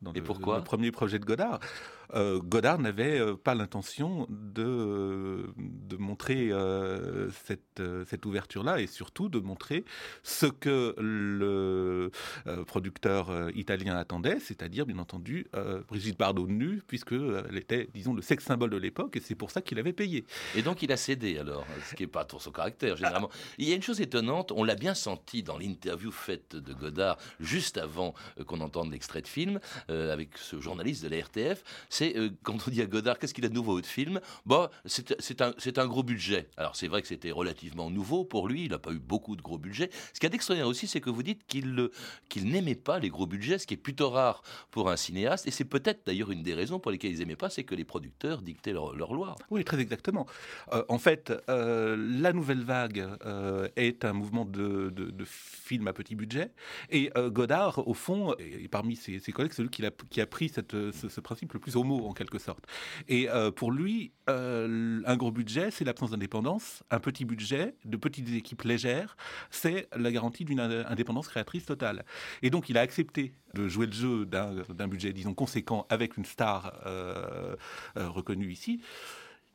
dans 0.03 0.13
Et 0.13 0.21
pourquoi? 0.21 0.59
le 0.59 0.65
premier 0.65 0.91
projet 0.91 1.19
de 1.19 1.25
Godard. 1.25 1.61
Euh, 2.15 2.41
Godard 2.41 2.79
n'avait 2.79 3.19
euh, 3.19 3.35
pas 3.35 3.55
l'intention 3.55 4.27
de, 4.29 5.53
de 5.57 5.97
montrer 5.97 6.51
euh, 6.51 7.31
cette, 7.47 7.83
cette 8.07 8.27
ouverture-là 8.27 8.81
et 8.81 8.87
surtout 8.87 9.29
de 9.29 9.39
montrer 9.39 9.85
ce 10.23 10.47
que 10.47 10.95
le 10.99 12.11
producteur 12.67 13.51
italien 13.55 13.97
attendait, 13.97 14.39
c'est-à-dire 14.41 14.87
bien 14.87 14.99
entendu 14.99 15.47
Brigitte 15.89 16.19
Bardot 16.19 16.47
nue, 16.47 16.83
puisqu'elle 16.87 17.57
était, 17.57 17.89
disons, 17.95 18.15
le 18.15 18.23
sexe 18.23 18.45
symbole 18.45 18.71
de 18.71 18.77
l'époque 18.77 19.17
et 19.17 19.21
c'est 19.21 19.35
pour 19.35 19.51
ça 19.51 19.61
qu'il 19.61 19.79
avait 19.79 19.93
payé. 19.93 20.25
Et 20.55 20.63
donc 20.63 20.83
il 20.83 20.93
a 20.93 20.97
cédé 20.97 21.39
alors, 21.39 21.67
ce 21.89 21.95
qui 21.95 22.03
n'est 22.03 22.09
pas 22.09 22.25
pour 22.25 22.43
son 22.43 22.51
caractère 22.51 22.97
généralement. 22.97 23.31
Il 23.59 23.69
y 23.69 23.73
a 23.73 23.77
une 23.77 23.83
chose 23.83 24.01
étonnante, 24.01 24.53
on 24.53 24.65
l'a 24.65 24.75
bien 24.75 24.95
senti 24.95 25.43
dans 25.43 25.59
l'interview 25.59 26.11
faite 26.11 26.57
de 26.57 26.73
Godard 26.73 27.19
juste 27.41 27.79
avant 27.79 28.15
qu'on 28.47 28.61
entende 28.61 28.93
l'extrait 28.93 29.23
de 29.23 29.29
film 29.29 29.61
avec 29.89 30.37
ce 30.39 30.61
journaliste 30.61 31.05
de 31.05 31.09
la 31.09 31.19
RTF, 31.19 31.63
c'est 31.97 32.17
euh, 32.17 32.29
quand 32.43 32.57
on 32.67 32.71
dit 32.71 32.83
à 32.83 32.87
Godard 32.87 33.19
qu'est-ce 33.19 33.33
qu'il 33.33 33.45
a 33.47 33.49
de 33.49 33.55
nouveau 33.55 33.81
de 33.81 33.87
film, 33.87 34.21
bah, 34.45 34.71
c'est 34.85 35.79
un, 35.79 35.87
gros 35.87 36.03
budget. 36.03 36.49
Alors 36.57 36.76
c'est 36.76 36.88
vrai 36.88 37.00
que 37.00 37.09
c'était 37.09 37.31
relativement 37.31 37.91
nouveau 37.91 38.25
pour 38.25 38.49
lui, 38.49 38.65
il 38.65 38.71
n'a 38.71 38.79
pas 38.79 38.93
eu 38.93 38.99
beaucoup 38.99 39.35
de 39.35 39.43
gros 39.43 39.59
budgets. 39.59 39.91
Ce 40.12 40.21
qui 40.21 40.26
est 40.26 40.35
extraordinaire 40.35 40.69
aussi, 40.69 40.87
c'est 40.87 41.00
que 41.00 41.11
vous 41.11 41.23
dites 41.23 41.47
qu'il 41.47 41.88
qu'il 42.29 42.50
n'aimait 42.50 42.75
pas 42.75 42.99
les 42.99 43.09
gros 43.09 43.26
budgets, 43.26 43.59
ce 43.59 43.67
qui 43.67 43.75
est 43.75 43.79
plutôt 43.79 44.11
rare 44.11 44.43
pour 44.71 44.91
un 44.91 44.97
cinéaste, 44.97 45.47
et 45.47 45.50
c'est 45.50 45.65
peut-être 45.65 46.07
d'ailleurs 46.07 46.31
une 46.31 46.43
des 46.43 46.55
raisons 46.55 46.79
pour 46.79 46.91
lesquelles 46.91 47.12
ils 47.12 47.19
n'aimaient 47.21 47.37
pas, 47.37 47.49
c'est 47.49 47.65
que 47.65 47.75
les 47.75 47.85
producteurs 47.85 48.43
dictaient 48.43 48.73
leur, 48.73 49.15
loi. 49.15 49.35
Oui, 49.50 49.65
très 49.65 49.81
exactement. 49.81 50.26
Euh, 50.73 50.85
en 50.88 50.99
fait, 50.99 51.33
euh, 51.49 51.97
la 51.97 52.33
nouvelle 52.33 52.62
vague 52.62 53.07
est 53.76 54.05
un 54.05 54.12
mouvement 54.12 54.45
de, 54.45 54.91
de, 54.91 55.25
films 55.25 55.88
à 55.88 55.93
petit 55.93 56.15
budget, 56.15 56.50
et 56.91 57.11
Godard, 57.29 57.87
au 57.88 57.95
fond, 57.95 58.35
et 58.38 58.69
parmi 58.69 58.97
ses, 58.97 59.21
collègues, 59.33 59.53
c'est 59.55 59.62
lui 59.62 59.71
qui 59.71 59.85
a, 59.85 59.91
qui 60.11 60.21
a 60.21 60.26
pris 60.26 60.49
cette, 60.49 60.73
ce, 60.73 61.21
principe 61.21 61.53
le 61.55 61.61
plus 61.61 61.76
homo 61.87 62.07
en 62.07 62.12
quelque 62.12 62.38
sorte. 62.38 62.64
Et 63.09 63.28
euh, 63.31 63.50
pour 63.50 63.73
lui, 63.73 64.12
euh, 64.28 65.00
un 65.07 65.16
gros 65.16 65.31
budget, 65.31 65.71
c'est 65.71 65.85
l'absence 65.85 66.11
d'indépendance. 66.11 66.83
Un 66.90 67.00
petit 67.00 67.25
budget, 67.25 67.75
de 67.85 67.97
petites 67.97 68.28
équipes 68.35 68.62
légères, 68.62 69.16
c'est 69.50 69.88
la 69.97 70.11
garantie 70.11 70.45
d'une 70.45 70.61
indépendance 70.61 71.28
créatrice 71.28 71.66
totale. 71.66 72.05
Et 72.43 72.50
donc, 72.50 72.69
il 72.69 72.78
a 72.78 72.81
accepté 72.81 73.33
de 73.55 73.69
jouer 73.69 73.87
le 73.87 73.93
jeu 73.93 74.26
d'un 74.26 74.88
budget, 74.88 75.12
disons, 75.12 75.35
conséquent 75.35 75.87
avec 75.88 76.16
une 76.16 76.25
star 76.25 76.81
euh, 76.87 77.57
reconnue 77.97 78.50
ici. 78.50 78.81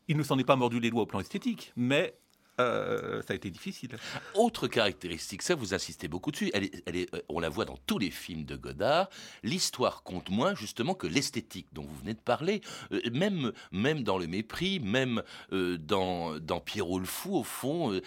Il 0.08 0.18
ne 0.18 0.24
s'en 0.24 0.38
est 0.40 0.44
pas 0.44 0.56
mordu 0.56 0.80
les 0.80 0.90
doigts 0.90 1.04
au 1.04 1.06
plan 1.06 1.20
esthétique, 1.20 1.72
mais 1.76 2.16
euh, 2.62 3.22
ça 3.22 3.34
a 3.34 3.36
été 3.36 3.50
difficile. 3.50 3.90
Autre 4.36 4.68
caractéristique, 4.68 5.42
ça 5.42 5.56
vous 5.56 5.74
insistez 5.74 6.08
beaucoup 6.08 6.32
dessus, 6.32 6.52
euh, 6.56 7.06
on 7.30 7.40
la 7.40 7.50
voit 7.50 7.66
dans 7.66 7.78
tous 7.86 7.98
les 7.98 8.12
films 8.12 8.46
de 8.46 8.56
Godard, 8.56 9.10
l'histoire 9.44 10.04
compte 10.04 10.30
moins 10.30 10.56
justement 10.56 10.94
que 10.94 11.08
l'esthétique 11.08 11.68
dont 11.74 11.84
vous 11.84 11.96
venez 11.98 12.14
de 12.14 12.20
parler, 12.20 12.62
euh, 12.92 13.02
même, 13.12 13.52
même 13.72 14.04
dans 14.04 14.18
Le 14.18 14.28
Mépris, 14.28 14.80
même 14.80 15.24
dans, 15.52 16.40
Pierrot 16.64 17.00
le 17.00 17.06
Fou, 17.06 17.36
au 17.36 17.44
fond, 17.44 18.00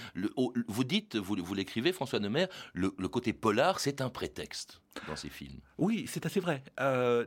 vous 0.68 0.84
dites, 0.84 1.16
vous, 1.16 1.54
l'écrivez 1.54 1.92
François 1.92 2.20
Neumer, 2.20 2.46
le, 2.72 2.94
le 2.96 3.08
côté 3.08 3.32
polar, 3.32 3.80
c'est 3.80 4.00
un 4.00 4.10
prétexte 4.10 4.80
dans 5.08 5.16
ces 5.16 5.28
films. 5.28 5.58
Oui, 5.78 6.06
c'est 6.08 6.26
assez 6.26 6.40
vrai. 6.40 6.62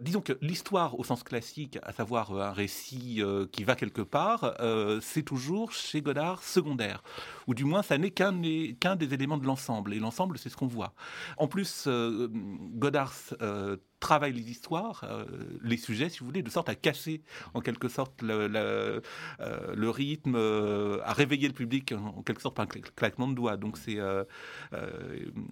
disons 0.01 0.21
que 0.21 0.37
l'histoire 0.41 0.99
au 0.99 1.03
sens 1.03 1.23
classique, 1.23 1.79
à 1.83 1.91
savoir 1.91 2.31
un 2.33 2.51
récit 2.51 3.21
qui 3.51 3.63
va 3.63 3.75
quelque 3.75 4.01
part, 4.01 4.53
c'est 5.01 5.23
toujours 5.23 5.71
chez 5.71 6.01
Godard 6.01 6.43
secondaire 6.43 7.03
ou 7.47 7.53
du 7.53 7.63
moins 7.63 7.81
ça 7.81 7.97
n'est 7.97 8.11
qu'un 8.11 8.33
des 8.33 9.13
éléments 9.13 9.37
de 9.37 9.45
l'ensemble, 9.45 9.93
et 9.93 9.99
l'ensemble 9.99 10.37
c'est 10.37 10.49
ce 10.49 10.55
qu'on 10.55 10.67
voit. 10.67 10.93
En 11.37 11.47
plus, 11.47 11.85
euh, 11.87 12.27
Godard 12.31 13.13
euh, 13.41 13.77
travaille 13.99 14.33
les 14.33 14.49
histoires, 14.49 15.03
euh, 15.03 15.25
les 15.63 15.77
sujets, 15.77 16.09
si 16.09 16.19
vous 16.19 16.25
voulez, 16.25 16.43
de 16.43 16.49
sorte 16.49 16.69
à 16.69 16.75
casser 16.75 17.21
en 17.53 17.61
quelque 17.61 17.87
sorte 17.87 18.21
le, 18.21 19.01
euh, 19.39 19.91
rythme, 19.91 20.35
euh, 20.35 20.99
à 21.03 21.13
réveiller 21.13 21.47
le 21.47 21.53
public 21.53 21.93
en, 21.93 22.21
quelque 22.21 22.41
sorte 22.41 22.55
par 22.55 22.65
un 22.65 22.67
claquement 22.67 23.27
de 23.27 23.33
doigts. 23.33 23.57
Donc 23.57 23.77
c'est, 23.77 23.97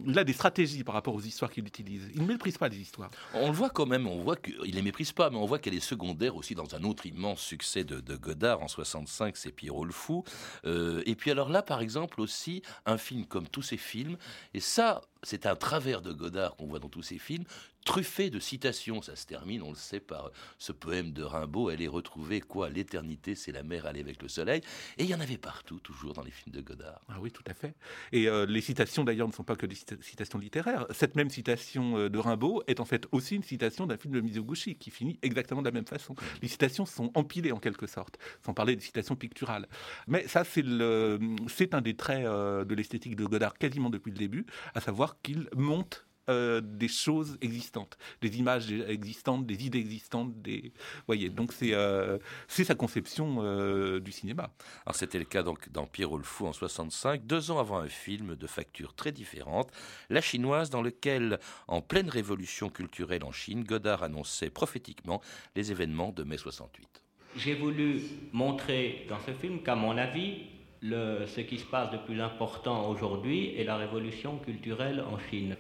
il 0.06 0.20
a 0.20 0.24
des 0.24 0.34
stratégies 0.34 0.84
par 0.84 0.94
rapport 0.94 1.16
aux 1.16 1.22
histoires 1.22 1.52
qu'il 1.52 1.66
utilise. 1.66 2.10
Il 2.14 2.22
ne 2.22 2.28
méprise 2.28 2.58
pas 2.58 2.68
les 2.68 2.78
histoires. 2.78 3.10
On 3.34 3.48
le 3.48 3.54
voit 3.54 3.70
quand 3.70 3.86
même, 3.86 4.08
on 4.08 4.22
voit 4.22 4.36
qu'il 4.36 4.74
les 4.74 4.82
méprise 4.82 5.12
pas, 5.12 5.30
mais 5.30 5.38
on 5.38 5.46
voit 5.46 5.60
qu'elle 5.60 5.74
est 5.74 5.80
secondaire 5.80 6.36
aussi 6.36 6.56
dans 6.56 6.76
un 6.76 6.84
autre 6.84 7.06
immense 7.06 7.42
succès 7.42 7.84
de, 7.84 8.00
de 8.00 8.16
Godard 8.16 8.62
en 8.62 8.68
65, 8.68 9.38
c'est 9.38 9.52
Pierrot 9.52 9.86
le 9.86 9.92
fou. 9.92 10.24
et 10.66 11.16
puis 11.16 11.32
alors 11.32 11.50
là, 11.50 11.62
par 11.62 11.82
exemple 11.82 12.22
aussi 12.22 12.62
un 12.86 12.98
film 12.98 13.26
comme 13.26 13.48
tous 13.48 13.62
ces 13.62 13.78
films, 13.78 14.18
et 14.54 14.60
ça, 14.60 15.02
c'est 15.24 15.46
un 15.46 15.56
travers 15.56 16.02
de 16.02 16.12
Godard 16.12 16.56
qu'on 16.56 16.68
voit 16.68 16.80
dans 16.80 16.90
tous 16.90 17.02
ses 17.02 17.18
films, 17.18 17.46
truffé 17.86 18.30
de 18.30 18.40
citations. 18.40 19.02
Ça 19.02 19.16
se 19.16 19.26
termine, 19.26 19.62
on 19.62 19.70
le 19.70 19.76
sait, 19.76 20.00
par 20.00 20.32
ce 20.58 20.72
poème 20.72 21.14
de 21.14 21.24
Rimbaud. 21.24 21.70
Elle 21.70 21.82
est 21.82 21.88
retrouvée, 21.88 22.42
quoi? 22.42 22.70
L'éternité, 22.70 23.36
c'est 23.36 23.52
la 23.52 23.64
mer 23.64 23.86
allée 23.86 24.02
avec 24.02 24.22
le 24.22 24.28
soleil. 24.28 24.62
Et 24.98 25.04
il 25.04 25.10
y 25.10 25.16
en 25.16 25.20
avait 25.20 25.38
partout, 25.38 25.80
toujours 25.80 26.14
dans 26.14 26.24
les 26.24 26.32
films 26.32 26.56
de 26.56 26.62
Godard. 26.62 27.02
Ah 27.08 27.18
oui, 27.22 27.32
tout 27.32 27.44
à 27.48 27.54
fait. 27.54 27.76
Et 28.12 28.28
euh, 28.28 28.46
les 28.46 28.62
citations, 28.62 29.04
d'ailleurs, 29.04 29.28
ne 29.28 29.34
sont 29.34 29.44
pas 29.44 29.56
que 29.56 29.66
des 29.66 29.76
citations 29.76 30.40
littéraires. 30.40 30.86
Cette 30.90 31.16
même 31.16 31.30
citation 31.30 31.98
euh, 31.98 32.10
de 32.10 32.18
Rimbaud 32.18 32.64
est 32.68 32.80
en 32.80 32.86
fait 32.86 33.08
aussi 33.12 33.36
une 33.36 33.44
citation 33.44 33.86
d'un 33.86 33.98
film 33.98 34.14
de 34.14 34.22
Mizoguchi 34.22 34.76
qui 34.76 34.90
finit 34.90 35.20
exactement 35.22 35.62
de 35.62 35.68
la 35.68 35.72
même 35.72 35.86
façon. 35.86 36.16
Les 36.42 36.48
citations 36.48 36.86
sont 36.86 37.12
empilées 37.14 37.52
en 37.52 37.60
quelque 37.60 37.88
sorte, 37.88 38.18
sans 38.44 38.54
parler 38.54 38.76
des 38.76 38.82
citations 38.82 39.16
picturales. 39.16 39.68
Mais 40.08 40.28
ça, 40.28 40.44
c'est 40.44 41.74
un 41.74 41.82
des 41.82 41.96
traits 41.96 42.26
euh, 42.26 42.66
de 42.66 42.74
l'esthétique 42.74 43.16
de 43.16 43.26
Godard 43.26 43.54
quasiment 43.58 43.92
depuis 43.92 44.12
le 44.12 44.18
début, 44.18 44.46
à 44.74 44.82
savoir 44.82 45.15
qu'il 45.24 45.48
monte 45.56 46.06
euh, 46.28 46.60
des 46.60 46.88
choses 46.88 47.38
existantes, 47.42 48.00
des 48.22 48.40
images 48.40 48.72
existantes, 48.72 49.46
des 49.46 49.64
idées 49.64 49.78
existantes. 49.78 50.42
Des... 50.42 50.74
voyez, 51.06 51.30
donc 51.30 51.54
c'est 51.54 51.76
euh, 51.76 52.18
c'est 52.48 52.64
sa 52.64 52.74
conception 52.74 53.44
euh, 53.44 54.00
du 54.00 54.12
cinéma. 54.12 54.52
Alors 54.88 54.96
c'était 54.96 55.20
le 55.20 55.26
cas 55.26 55.44
donc 55.44 55.70
dans 55.70 55.86
Pierrot 55.86 56.18
le 56.18 56.24
Fou 56.24 56.48
en 56.48 56.54
65, 56.54 57.28
deux 57.28 57.52
ans 57.52 57.60
avant 57.60 57.78
un 57.78 57.90
film 57.90 58.36
de 58.36 58.48
facture 58.48 58.96
très 58.96 59.12
différente, 59.12 59.70
La 60.10 60.20
Chinoise, 60.20 60.72
dans 60.72 60.82
lequel, 60.82 61.40
en 61.68 61.82
pleine 61.82 62.10
révolution 62.10 62.70
culturelle 62.70 63.24
en 63.24 63.32
Chine, 63.32 63.64
Godard 63.64 64.02
annonçait 64.02 64.50
prophétiquement 64.50 65.22
les 65.56 65.72
événements 65.72 66.12
de 66.12 66.24
mai 66.24 66.38
68. 66.38 67.04
J'ai 67.38 67.54
voulu 67.54 68.02
montrer 68.32 69.06
dans 69.10 69.20
ce 69.20 69.32
film 69.32 69.62
qu'à 69.62 69.76
mon 69.76 69.96
avis, 69.96 70.55
le, 70.86 71.26
ce 71.26 71.42
qui 71.42 71.58
se 71.58 71.66
passe 71.66 71.90
de 71.92 71.98
plus 71.98 72.22
important 72.22 72.88
aujourd'hui 72.90 73.56
est 73.58 73.64
la 73.64 73.78
révolution 73.78 74.38
culturelle 74.38 75.04
en 75.12 75.18
Chine. 75.18 75.56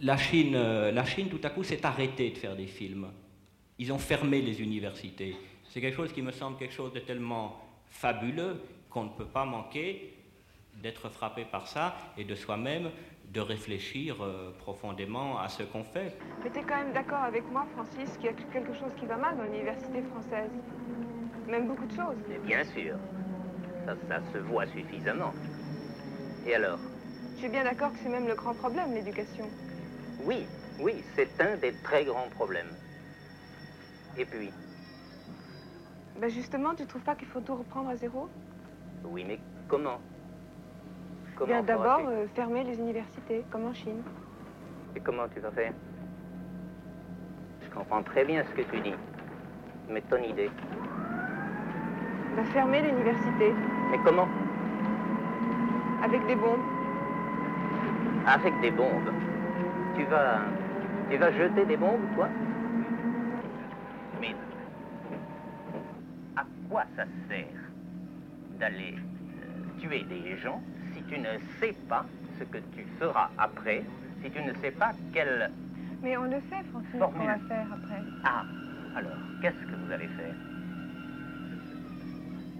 La 0.00 0.16
Chine, 0.18 0.54
euh, 0.54 0.92
la 0.92 1.04
Chine, 1.04 1.28
tout 1.28 1.40
à 1.42 1.50
coup, 1.50 1.62
s'est 1.64 1.84
arrêtée 1.86 2.30
de 2.30 2.36
faire 2.36 2.54
des 2.54 2.66
films. 2.66 3.08
Ils 3.78 3.92
ont 3.92 3.98
fermé 3.98 4.42
les 4.42 4.60
universités. 4.60 5.34
C'est 5.68 5.80
quelque 5.80 5.96
chose 5.96 6.12
qui 6.12 6.22
me 6.22 6.32
semble 6.32 6.58
quelque 6.58 6.74
chose 6.74 6.92
de 6.92 7.00
tellement 7.00 7.56
fabuleux 7.88 8.60
qu'on 8.90 9.04
ne 9.04 9.10
peut 9.10 9.24
pas 9.26 9.44
manquer 9.46 10.12
d'être 10.82 11.08
frappé 11.08 11.44
par 11.44 11.66
ça 11.66 11.96
et 12.18 12.24
de 12.24 12.34
soi-même 12.34 12.90
de 13.32 13.40
réfléchir 13.40 14.16
euh, 14.22 14.52
profondément 14.58 15.38
à 15.38 15.48
ce 15.48 15.62
qu'on 15.62 15.82
fait. 15.84 16.16
Mais 16.44 16.50
tu 16.50 16.58
es 16.58 16.62
quand 16.62 16.76
même 16.76 16.92
d'accord 16.92 17.22
avec 17.24 17.44
moi, 17.50 17.66
Francis, 17.74 18.14
qu'il 18.18 18.26
y 18.26 18.28
a 18.28 18.32
quelque 18.34 18.74
chose 18.74 18.92
qui 18.98 19.06
va 19.06 19.16
mal 19.16 19.36
dans 19.36 19.44
l'université 19.44 20.02
française 20.02 20.50
Même 21.48 21.66
beaucoup 21.66 21.86
de 21.86 21.92
choses. 21.92 22.16
bien 22.44 22.62
sûr. 22.64 22.96
Ça, 23.86 23.94
ça 24.08 24.20
se 24.32 24.38
voit 24.38 24.66
suffisamment. 24.66 25.32
Et 26.46 26.54
alors 26.54 26.80
Je 27.34 27.40
suis 27.40 27.48
bien 27.48 27.64
d'accord 27.64 27.92
que 27.92 27.98
c'est 28.02 28.08
même 28.08 28.26
le 28.26 28.34
grand 28.34 28.54
problème, 28.54 28.92
l'éducation. 28.94 29.48
Oui, 30.24 30.46
oui, 30.80 31.04
c'est 31.14 31.28
un 31.40 31.56
des 31.56 31.72
très 31.84 32.04
grands 32.04 32.28
problèmes. 32.30 32.74
Et 34.18 34.24
puis 34.24 34.52
Ben 36.20 36.30
justement, 36.30 36.74
tu 36.74 36.86
trouves 36.86 37.02
pas 37.02 37.14
qu'il 37.14 37.28
faut 37.28 37.40
tout 37.40 37.54
reprendre 37.54 37.90
à 37.90 37.96
zéro? 37.96 38.28
Oui, 39.04 39.24
mais 39.26 39.38
comment? 39.68 40.00
Comment 41.36 41.52
Bien 41.52 41.62
d'abord 41.62 42.00
euh, 42.08 42.26
fermer 42.34 42.64
les 42.64 42.78
universités, 42.78 43.44
comme 43.50 43.66
en 43.66 43.74
Chine. 43.74 44.02
Et 44.96 45.00
comment 45.00 45.28
tu 45.28 45.40
vas 45.40 45.50
faire? 45.52 45.72
Je 47.62 47.74
comprends 47.74 48.02
très 48.02 48.24
bien 48.24 48.42
ce 48.44 48.50
que 48.56 48.62
tu 48.62 48.80
dis. 48.80 48.94
Mais 49.88 50.00
ton 50.00 50.16
idée 50.16 50.50
Ben 52.36 52.44
fermer 52.52 52.82
l'université. 52.82 53.54
Mais 53.90 53.98
comment? 54.04 54.28
Avec 56.02 56.26
des 56.26 56.36
bombes. 56.36 56.60
Avec 58.26 58.60
des 58.60 58.70
bombes 58.70 59.10
tu 59.96 60.04
vas, 60.04 60.40
tu 61.10 61.16
vas 61.16 61.32
jeter 61.32 61.64
des 61.64 61.76
bombes, 61.76 62.04
toi? 62.14 62.28
Mais 64.20 64.34
à 66.36 66.44
quoi 66.68 66.84
ça 66.96 67.04
sert 67.28 67.46
d'aller 68.58 68.94
euh, 68.94 69.80
tuer 69.80 70.04
des 70.04 70.36
gens 70.36 70.60
si 70.94 71.02
tu 71.04 71.18
ne 71.18 71.38
sais 71.60 71.74
pas 71.88 72.04
ce 72.38 72.44
que 72.44 72.58
tu 72.76 72.84
feras 72.98 73.30
après, 73.38 73.84
si 74.22 74.30
tu 74.30 74.42
ne 74.42 74.52
sais 74.60 74.70
pas 74.70 74.92
quelle... 75.12 75.50
Mais 76.02 76.16
on 76.18 76.24
le 76.24 76.40
sait, 76.50 76.62
Francis, 76.70 76.90
ce 76.92 76.98
qu'on 76.98 77.24
va 77.24 77.38
faire 77.38 77.66
après. 77.72 78.02
Ah, 78.22 78.44
alors, 78.94 79.18
qu'est-ce 79.40 79.66
que 79.66 79.76
vous 79.76 79.90
allez 79.92 80.08
faire? 80.08 80.34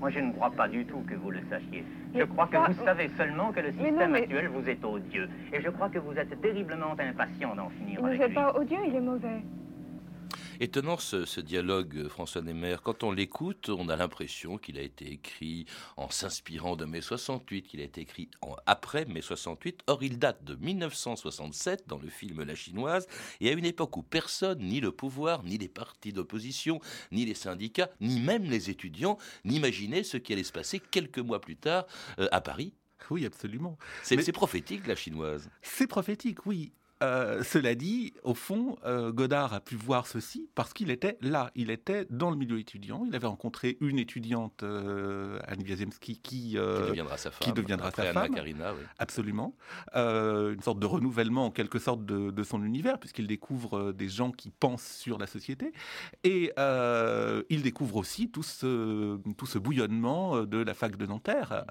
Moi, 0.00 0.10
je 0.10 0.20
ne 0.20 0.32
crois 0.32 0.50
pas 0.50 0.68
du 0.68 0.84
tout 0.84 1.02
que 1.06 1.14
vous 1.14 1.30
le 1.30 1.40
sachiez. 1.48 1.84
Je 2.14 2.24
crois 2.24 2.46
que 2.46 2.56
vous 2.56 2.84
savez 2.84 3.10
seulement 3.16 3.52
que 3.52 3.60
le 3.60 3.72
système 3.72 4.14
actuel 4.14 4.48
vous 4.48 4.68
est 4.68 4.84
odieux. 4.84 5.28
Et 5.52 5.60
je 5.60 5.68
crois 5.70 5.88
que 5.88 5.98
vous 5.98 6.16
êtes 6.18 6.40
terriblement 6.40 6.94
impatient 6.98 7.54
d'en 7.54 7.70
finir 7.70 8.00
il 8.00 8.06
avec 8.06 8.18
lui. 8.18 8.24
Il 8.24 8.28
n'est 8.28 8.34
pas 8.34 8.54
odieux, 8.58 8.78
il 8.86 8.94
est 8.94 9.00
mauvais. 9.00 9.42
Étonnant 10.58 10.96
ce, 10.96 11.40
dialogue, 11.40 11.96
euh, 11.96 12.08
François 12.08 12.40
Nemer. 12.40 12.76
Quand 12.82 13.02
on 13.02 13.12
l'écoute, 13.12 13.68
on 13.68 13.90
a 13.90 13.96
l'impression 13.96 14.56
qu'il 14.56 14.78
a 14.78 14.82
été 14.82 15.12
écrit 15.12 15.66
en 15.98 16.08
s'inspirant 16.08 16.76
de 16.76 16.86
mai 16.86 17.02
68, 17.02 17.62
qu'il 17.62 17.80
a 17.80 17.84
été 17.84 18.00
écrit 18.00 18.30
après 18.64 19.04
mai 19.04 19.20
68. 19.20 19.82
Or, 19.86 20.02
il 20.02 20.18
date 20.18 20.44
de 20.44 20.54
1967 20.54 21.84
dans 21.86 21.98
le 21.98 22.08
film 22.08 22.42
La 22.42 22.54
Chinoise, 22.54 23.06
et 23.40 23.50
à 23.50 23.52
une 23.52 23.66
époque 23.66 23.96
où 23.98 24.02
personne, 24.02 24.60
ni 24.60 24.80
le 24.80 24.92
pouvoir, 24.92 25.42
ni 25.42 25.58
les 25.58 25.68
partis 25.68 26.14
d'opposition, 26.14 26.80
ni 27.12 27.26
les 27.26 27.34
syndicats, 27.34 27.90
ni 28.00 28.20
même 28.20 28.44
les 28.44 28.70
étudiants, 28.70 29.18
n'imaginaient 29.44 30.04
ce 30.04 30.16
qui 30.16 30.32
allait 30.32 30.42
se 30.42 30.52
passer 30.52 30.80
quelques 30.80 31.18
mois 31.18 31.40
plus 31.40 31.56
tard 31.56 31.86
euh, 32.18 32.28
à 32.32 32.40
Paris. 32.40 32.72
Oui, 33.10 33.26
absolument. 33.26 33.78
C'est 34.02 34.32
prophétique, 34.32 34.86
la 34.86 34.96
chinoise. 34.96 35.50
C'est 35.62 35.86
prophétique, 35.86 36.46
oui. 36.46 36.72
Euh, 37.02 37.42
cela 37.42 37.74
dit, 37.74 38.14
au 38.22 38.34
fond, 38.34 38.76
euh, 38.86 39.12
Godard 39.12 39.52
a 39.52 39.60
pu 39.60 39.74
voir 39.76 40.06
ceci 40.06 40.48
parce 40.54 40.72
qu'il 40.72 40.90
était 40.90 41.18
là, 41.20 41.50
il 41.54 41.70
était 41.70 42.06
dans 42.08 42.30
le 42.30 42.36
milieu 42.36 42.58
étudiant. 42.58 43.04
Il 43.06 43.14
avait 43.14 43.26
rencontré 43.26 43.76
une 43.80 43.98
étudiante, 43.98 44.62
euh, 44.62 45.38
Anne 45.46 45.62
Wiazemski, 45.62 46.18
qui, 46.22 46.54
deviendra 46.54 47.18
sa 47.18 47.30
femme. 47.30 47.40
Qui 47.40 47.52
deviendra 47.52 47.90
sa 47.90 48.12
femme. 48.12 48.34
Karina, 48.34 48.72
oui. 48.72 48.80
Absolument. 48.98 49.54
une 49.94 50.62
sorte 50.62 50.78
de 50.78 50.86
renouvellement, 50.86 51.46
en 51.46 51.50
quelque 51.50 51.78
sorte, 51.78 52.04
de, 52.04 52.42
son 52.42 52.62
univers, 52.62 52.98
puisqu'il 52.98 53.26
découvre 53.26 53.92
des 53.92 54.08
gens 54.08 54.30
qui 54.30 54.50
pensent 54.50 54.86
sur 54.86 55.18
la 55.18 55.26
société. 55.26 55.72
Et 56.24 56.52
il 57.50 57.62
découvre 57.62 57.96
aussi 57.96 58.30
tout 58.30 58.42
ce, 58.42 59.18
tout 59.34 59.46
ce 59.46 59.58
bouillonnement 59.58 60.44
de 60.44 60.58
la 60.58 60.74
fac 60.74 60.96
de 60.96 61.06
Nanterre. 61.06 61.64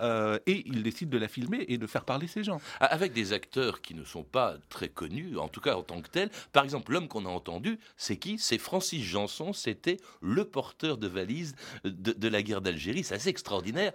et 0.46 0.64
il 0.68 0.84
décide 0.84 1.10
de 1.10 1.18
la 1.18 1.28
filmer 1.28 1.66
et 1.68 1.78
de 1.78 1.88
faire 1.88 2.06
parler 2.06 2.28
ces 2.28 2.44
gens. 2.44 2.60
Avec 2.80 3.14
des 3.14 3.34
acteurs 3.34 3.82
qui 3.82 3.96
ne 3.96 4.04
sont 4.04 4.24
pas 4.24 4.56
très 4.70 4.90
connus 4.90 5.15
en 5.38 5.48
tout 5.48 5.62
cas 5.62 5.76
en 5.76 5.84
tant 5.84 6.02
que 6.02 6.10
tel. 6.10 6.30
Par 6.52 6.64
exemple, 6.64 6.92
l'homme 6.92 7.08
qu'on 7.08 7.26
a 7.26 7.30
entendu, 7.30 7.80
c'est 7.98 8.18
qui? 8.18 8.38
C'est 8.38 8.58
Francis 8.58 9.04
Janson, 9.04 9.54
c'était 9.54 9.98
le 10.22 10.46
porteur 10.46 10.98
de 10.98 11.08
valise 11.08 11.56
de, 11.84 12.28
la 12.28 12.42
guerre 12.42 12.62
d'Algérie. 12.62 13.04
C'est 13.04 13.16
assez 13.16 13.30
extraordinaire. 13.30 13.94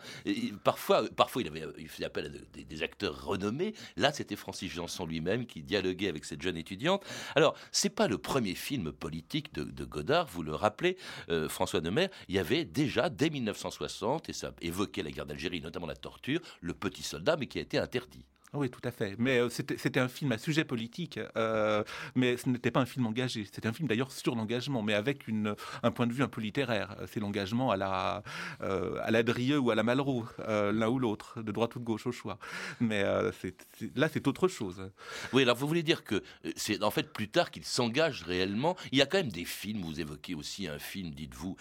parfois, 0.64 1.08
parfois, 1.16 1.42
il, 1.42 1.48
avait, 1.48 1.66
faisait 1.88 2.04
appel 2.04 2.26
à 2.26 2.62
des, 2.62 2.82
acteurs 2.82 3.24
renommés. 3.24 3.74
Là, 3.96 4.12
c'était 4.12 4.36
Francis 4.36 4.70
Janson 4.70 5.06
lui-même 5.06 5.46
qui 5.46 5.62
dialoguait 5.62 6.08
avec 6.08 6.24
cette 6.24 6.42
jeune 6.42 6.56
étudiante. 6.56 7.04
Alors, 7.34 7.54
c'est 7.72 7.90
pas 7.90 8.08
le 8.08 8.18
premier 8.18 8.54
film 8.54 8.92
politique 8.92 9.52
de, 9.54 9.84
Godard, 9.84 10.26
vous 10.26 10.42
le 10.42 10.54
rappelez, 10.54 10.96
euh, 11.30 11.48
François 11.48 11.80
Demer. 11.80 12.08
Il 12.28 12.34
y 12.34 12.38
avait 12.38 12.64
déjà, 12.64 13.08
dès 13.08 13.30
1960, 13.30 14.28
et 14.28 14.32
ça 14.32 14.52
évoquait 14.60 15.02
la 15.02 15.10
guerre 15.10 15.26
d'Algérie, 15.26 15.60
notamment 15.60 15.86
la 15.86 15.96
torture, 15.96 16.40
Le 16.60 16.74
Petit 16.74 17.02
Soldat, 17.02 17.36
mais 17.36 17.46
qui 17.46 17.58
a 17.58 17.62
été 17.62 17.78
interdit. 17.78 18.24
Oui, 18.52 18.68
tout 18.68 18.80
à 18.82 18.90
fait. 18.90 19.14
Mais 19.16 19.38
euh, 19.38 19.48
c'était 19.48 20.00
un 20.00 20.08
film 20.08 20.32
à 20.32 20.38
sujet 20.38 20.64
politique, 20.64 21.20
euh, 21.36 21.84
mais 22.16 22.36
ce 22.36 22.48
n'était 22.48 22.72
pas 22.72 22.80
un 22.80 22.86
film 22.86 23.06
engagé. 23.06 23.44
C'était 23.44 23.68
un 23.68 23.72
film 23.72 23.86
d'ailleurs 23.86 24.10
sur 24.10 24.34
l'engagement, 24.34 24.82
mais 24.82 24.94
avec 24.94 25.24
un 25.84 25.90
point 25.92 26.08
de 26.08 26.12
vue 26.12 26.24
un 26.24 26.28
peu 26.28 26.40
littéraire. 26.40 26.96
C'est 27.06 27.20
l'engagement 27.20 27.70
à 27.70 27.76
la, 27.76 28.24
euh, 28.62 28.98
à 29.02 29.12
la 29.12 29.22
Drieux 29.22 29.58
ou 29.58 29.70
à 29.70 29.76
la 29.76 29.84
Malraux, 29.84 30.24
l'un 30.48 30.88
ou 30.88 30.98
l'autre, 30.98 31.42
de 31.42 31.52
droite 31.52 31.76
ou 31.76 31.78
de 31.78 31.84
gauche 31.84 32.08
au 32.08 32.12
choix. 32.12 32.38
Mais 32.80 33.04
là, 33.94 34.08
c'est 34.12 34.26
autre 34.26 34.48
chose. 34.48 34.90
Oui, 35.32 35.42
alors 35.42 35.56
vous 35.56 35.68
voulez 35.68 35.84
dire 35.84 36.02
que 36.02 36.22
c'est 36.56 36.82
en 36.82 36.90
fait 36.90 37.12
plus 37.12 37.28
tard 37.28 37.52
qu'il 37.52 37.64
s'engage 37.64 38.24
réellement. 38.24 38.76
Il 38.90 38.98
y 38.98 39.02
a 39.02 39.06
quand 39.06 39.18
même 39.18 39.30
des 39.30 39.44
films, 39.44 39.82
vous 39.82 40.00
évoquez 40.00 40.34
aussi 40.34 40.66
un 40.66 40.80
film, 40.80 41.10
dites-vous, 41.10 41.56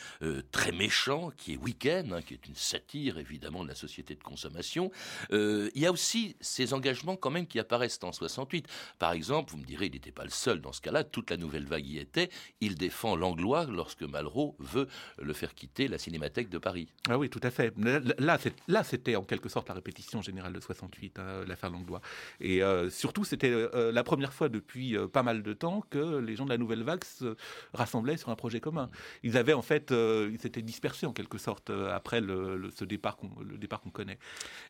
très 0.51 0.72
méchant, 0.72 1.31
qui 1.38 1.53
est 1.53 1.58
Weekend, 1.58 2.13
hein, 2.13 2.22
qui 2.24 2.34
est 2.34 2.48
une 2.48 2.55
satire 2.55 3.19
évidemment 3.19 3.63
de 3.63 3.69
la 3.69 3.75
société 3.75 4.15
de 4.15 4.24
consommation. 4.24 4.91
il 5.31 5.69
y 5.75 5.86
a 5.86 5.91
aussi 5.91 6.36
ces 6.41 6.74
engagements 6.74 6.78
quand 7.19 7.31
même 7.31 7.48
qui 7.48 7.59
apparaissent 7.59 8.00
en 8.03 8.12
68. 8.12 8.67
Par 8.98 9.12
exemple, 9.12 9.51
vous 9.51 9.57
me 9.57 9.65
direz, 9.65 9.88
il 9.88 9.93
n'était 9.93 10.12
pas 10.12 10.24
le 10.24 10.29
seul 10.29 10.62
dans 10.62 10.71
ce 10.71 10.81
cas-là, 10.81 11.03
toute 11.03 11.29
la 11.29 11.38
nouvelle 11.38 11.65
vague 11.65 11.86
y 11.86 11.98
était, 11.98 12.29
il 12.62 12.75
défend 12.75 13.15
Langlois 13.15 13.65
lorsque 13.65 14.03
Malraux 14.03 14.55
veut 14.59 14.88
le 15.17 15.33
faire 15.33 15.53
quitter 15.53 15.88
la 15.88 15.98
Cinémathèque 15.98 16.50
de 16.50 16.57
Paris. 16.57 16.88
Ah 17.09 17.17
oui, 17.17 17.29
tout 17.29 17.39
à 17.43 17.51
fait. 17.51 17.74
Là, 17.77 18.83
c'était 18.83 19.15
en 19.15 19.24
quelque 19.24 19.50
sorte 19.50 19.67
la 19.69 19.75
répétition 19.75 20.21
générale 20.21 20.53
de 20.53 20.59
68, 20.59 21.19
hein, 21.19 21.43
l'affaire 21.48 21.69
Langlois. 21.69 22.01
Et 22.39 22.63
euh, 22.63 22.89
surtout, 22.89 23.24
c'était 23.24 23.51
euh, 23.51 23.91
la 23.91 24.03
première 24.03 24.33
fois 24.33 24.50
depuis 24.50 24.95
euh, 24.95 25.07
pas 25.07 25.24
mal 25.24 25.43
de 25.43 25.53
temps 25.53 25.83
que 25.89 26.17
les 26.17 26.36
gens 26.36 26.45
de 26.45 26.50
la 26.50 26.57
nouvelle 26.57 26.83
vague 26.83 27.03
se 27.03 27.36
rassemblaient 27.74 28.17
sur 28.17 28.29
un 28.29 28.36
projet 28.36 28.59
commun. 28.59 28.89
Ils 29.24 29.38
avaient 29.38 29.53
en 29.53 29.62
fait, 29.62 29.91
ils 29.91 30.39
s'étaient 30.39 30.62
dispersés 30.62 31.05
en 31.05 31.13
quelque 31.13 31.38
sorte 31.38 31.69
après 31.69 32.21
le, 32.21 32.69
ce 32.75 32.86
départ 32.86 33.17
qu'on, 33.17 33.29
le 33.41 33.57
départ 33.57 33.81
qu'on 33.81 33.89
connaît. 33.89 34.19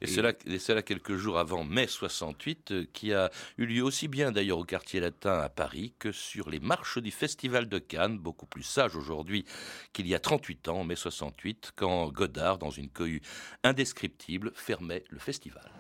Et, 0.02 0.06
et... 0.06 0.08
Cela, 0.08 0.34
et 0.46 0.60
cela 0.60 0.82
quelques 0.82 1.16
jours 1.16 1.38
avant 1.38 1.64
mai 1.64 1.88
68, 1.88 1.99
euh, 2.04 2.86
qui 2.94 3.14
a 3.14 3.30
eu 3.58 3.66
lieu 3.66 3.84
aussi 3.84 4.08
bien 4.08 4.32
d'ailleurs 4.32 4.60
au 4.60 4.64
quartier 4.64 5.00
latin 5.00 5.40
à 5.40 5.50
Paris 5.50 5.94
que 6.00 6.12
sur 6.12 6.50
les 6.50 6.60
marches 6.60 7.00
du 7.00 7.12
Festival 7.12 7.68
de 7.68 7.80
Cannes, 7.80 8.18
beaucoup 8.18 8.46
plus 8.46 8.64
sage 8.64 8.96
aujourd'hui 8.96 9.46
qu'il 9.94 10.08
y 10.08 10.16
a 10.16 10.20
38 10.20 10.68
ans, 10.70 10.84
mai 10.84 10.96
68, 10.96 11.72
quand 11.76 12.10
Godard, 12.10 12.58
dans 12.58 12.72
une 12.72 12.90
cohue 12.90 13.22
indescriptible, 13.64 14.52
fermait 14.56 15.04
le 15.10 15.20
festival. 15.20 15.72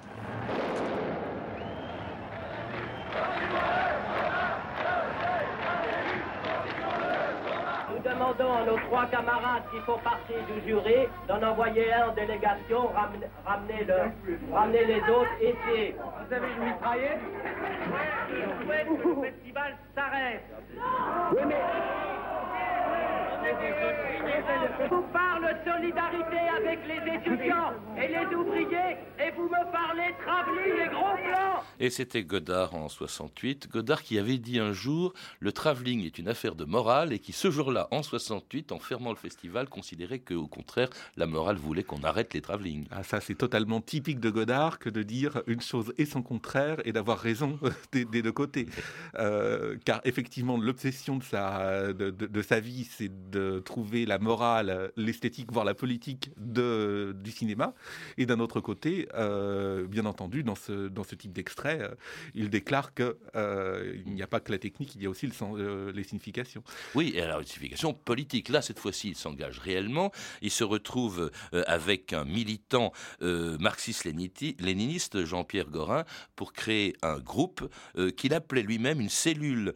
Demandons 8.19 8.53
à 8.53 8.65
nos 8.65 8.77
trois 8.89 9.05
camarades 9.05 9.63
qui 9.71 9.79
font 9.85 9.97
partie 9.99 10.33
du 10.51 10.67
jury 10.67 11.07
d'en 11.27 11.41
envoyer 11.41 11.93
un 11.93 12.09
en 12.09 12.13
délégation, 12.13 12.89
ramener, 13.45 13.85
le, 13.85 14.53
ramener 14.53 14.85
les 14.85 15.01
autres 15.03 15.31
ici. 15.41 15.93
Vous 15.93 16.33
avez 16.33 16.47
une 16.57 16.65
mitraillette? 16.65 17.19
Je 18.29 18.65
souhaite 18.65 18.87
que 18.87 19.07
le 19.07 19.31
festival 19.31 19.77
s'arrête. 19.95 20.43
Oui, 21.31 21.41
mais... 21.47 22.08
Je 23.51 24.95
vous 24.95 25.01
parle 25.11 25.43
de 25.43 25.71
solidarité 25.71 26.37
avec 26.57 26.79
les 26.87 27.15
étudiants 27.15 27.73
et 27.97 28.07
les 28.07 28.35
ouvriers 28.35 28.97
et 29.19 29.31
vous 29.35 29.43
me 29.43 29.71
parlez 29.71 30.13
travelling 30.23 30.85
et 30.85 30.89
gros 30.89 31.15
plans. 31.15 31.63
Et 31.79 31.89
c'était 31.89 32.23
Godard 32.23 32.75
en 32.75 32.89
68. 32.89 33.69
Godard 33.69 34.03
qui 34.03 34.19
avait 34.19 34.37
dit 34.37 34.59
un 34.59 34.73
jour 34.73 35.13
le 35.39 35.51
travelling 35.51 36.05
est 36.05 36.17
une 36.19 36.27
affaire 36.27 36.55
de 36.55 36.65
morale 36.65 37.11
et 37.11 37.19
qui 37.19 37.31
ce 37.31 37.49
jour-là 37.49 37.87
en 37.91 38.03
68 38.03 38.71
en 38.71 38.79
fermant 38.79 39.09
le 39.09 39.15
festival 39.15 39.67
considérait 39.67 40.19
qu'au 40.19 40.47
contraire 40.47 40.89
la 41.17 41.25
morale 41.25 41.57
voulait 41.57 41.83
qu'on 41.83 42.03
arrête 42.03 42.33
les 42.33 42.41
travelling. 42.41 42.85
Ah 42.91 43.03
ça 43.03 43.19
c'est 43.19 43.35
totalement 43.35 43.81
typique 43.81 44.19
de 44.19 44.29
Godard 44.29 44.77
que 44.77 44.89
de 44.89 45.01
dire 45.01 45.41
une 45.47 45.61
chose 45.61 45.93
et 45.97 46.05
son 46.05 46.21
contraire 46.21 46.77
et 46.85 46.91
d'avoir 46.91 47.17
raison 47.17 47.57
des, 47.91 48.05
deux 48.05 48.31
côtés. 48.31 48.67
Euh, 49.15 49.77
car 49.85 50.01
effectivement 50.03 50.57
l'obsession 50.57 51.17
de 51.17 51.23
sa, 51.23 51.93
de, 51.93 52.11
de 52.11 52.41
sa 52.41 52.59
vie 52.59 52.83
c'est 52.83 53.09
de 53.31 53.38
trouver 53.65 54.05
la 54.05 54.19
morale, 54.19 54.91
l'esthétique, 54.95 55.51
voire 55.51 55.65
la 55.65 55.73
politique 55.73 56.29
du 56.37 57.31
cinéma. 57.31 57.73
Et 58.17 58.25
d'un 58.25 58.39
autre 58.39 58.59
côté, 58.59 59.07
euh, 59.15 59.87
bien 59.87 60.05
entendu, 60.05 60.43
dans 60.43 60.55
ce, 60.55 60.87
dans 60.87 61.03
ce 61.03 61.15
type 61.15 61.33
d'extrait, 61.33 61.79
euh, 61.81 61.89
il 62.35 62.49
déclare 62.49 62.93
qu'il 62.93 63.13
euh, 63.35 63.95
n'y 64.05 64.21
a 64.21 64.27
pas 64.27 64.39
que 64.39 64.51
la 64.51 64.57
technique, 64.57 64.95
il 64.95 65.03
y 65.03 65.05
a 65.05 65.09
aussi 65.09 65.27
le, 65.27 65.91
les 65.91 66.03
significations. 66.03 66.63
Oui, 66.95 67.13
et 67.15 67.21
alors 67.21 67.39
les 67.39 67.45
significations 67.45 67.93
politiques. 67.93 68.49
Là, 68.49 68.61
cette 68.61 68.79
fois-ci, 68.79 69.09
il 69.09 69.15
s'engage 69.15 69.59
réellement. 69.59 70.11
Il 70.41 70.51
se 70.51 70.63
retrouve 70.63 71.31
avec 71.51 72.13
un 72.13 72.25
militant 72.25 72.91
marxiste-léniniste, 73.21 75.25
Jean-Pierre 75.25 75.69
Gorin, 75.69 76.05
pour 76.35 76.53
créer 76.53 76.95
un 77.01 77.19
groupe 77.19 77.69
qu'il 78.17 78.33
appelait 78.33 78.61
lui-même 78.61 79.01
une 79.01 79.09
cellule 79.09 79.73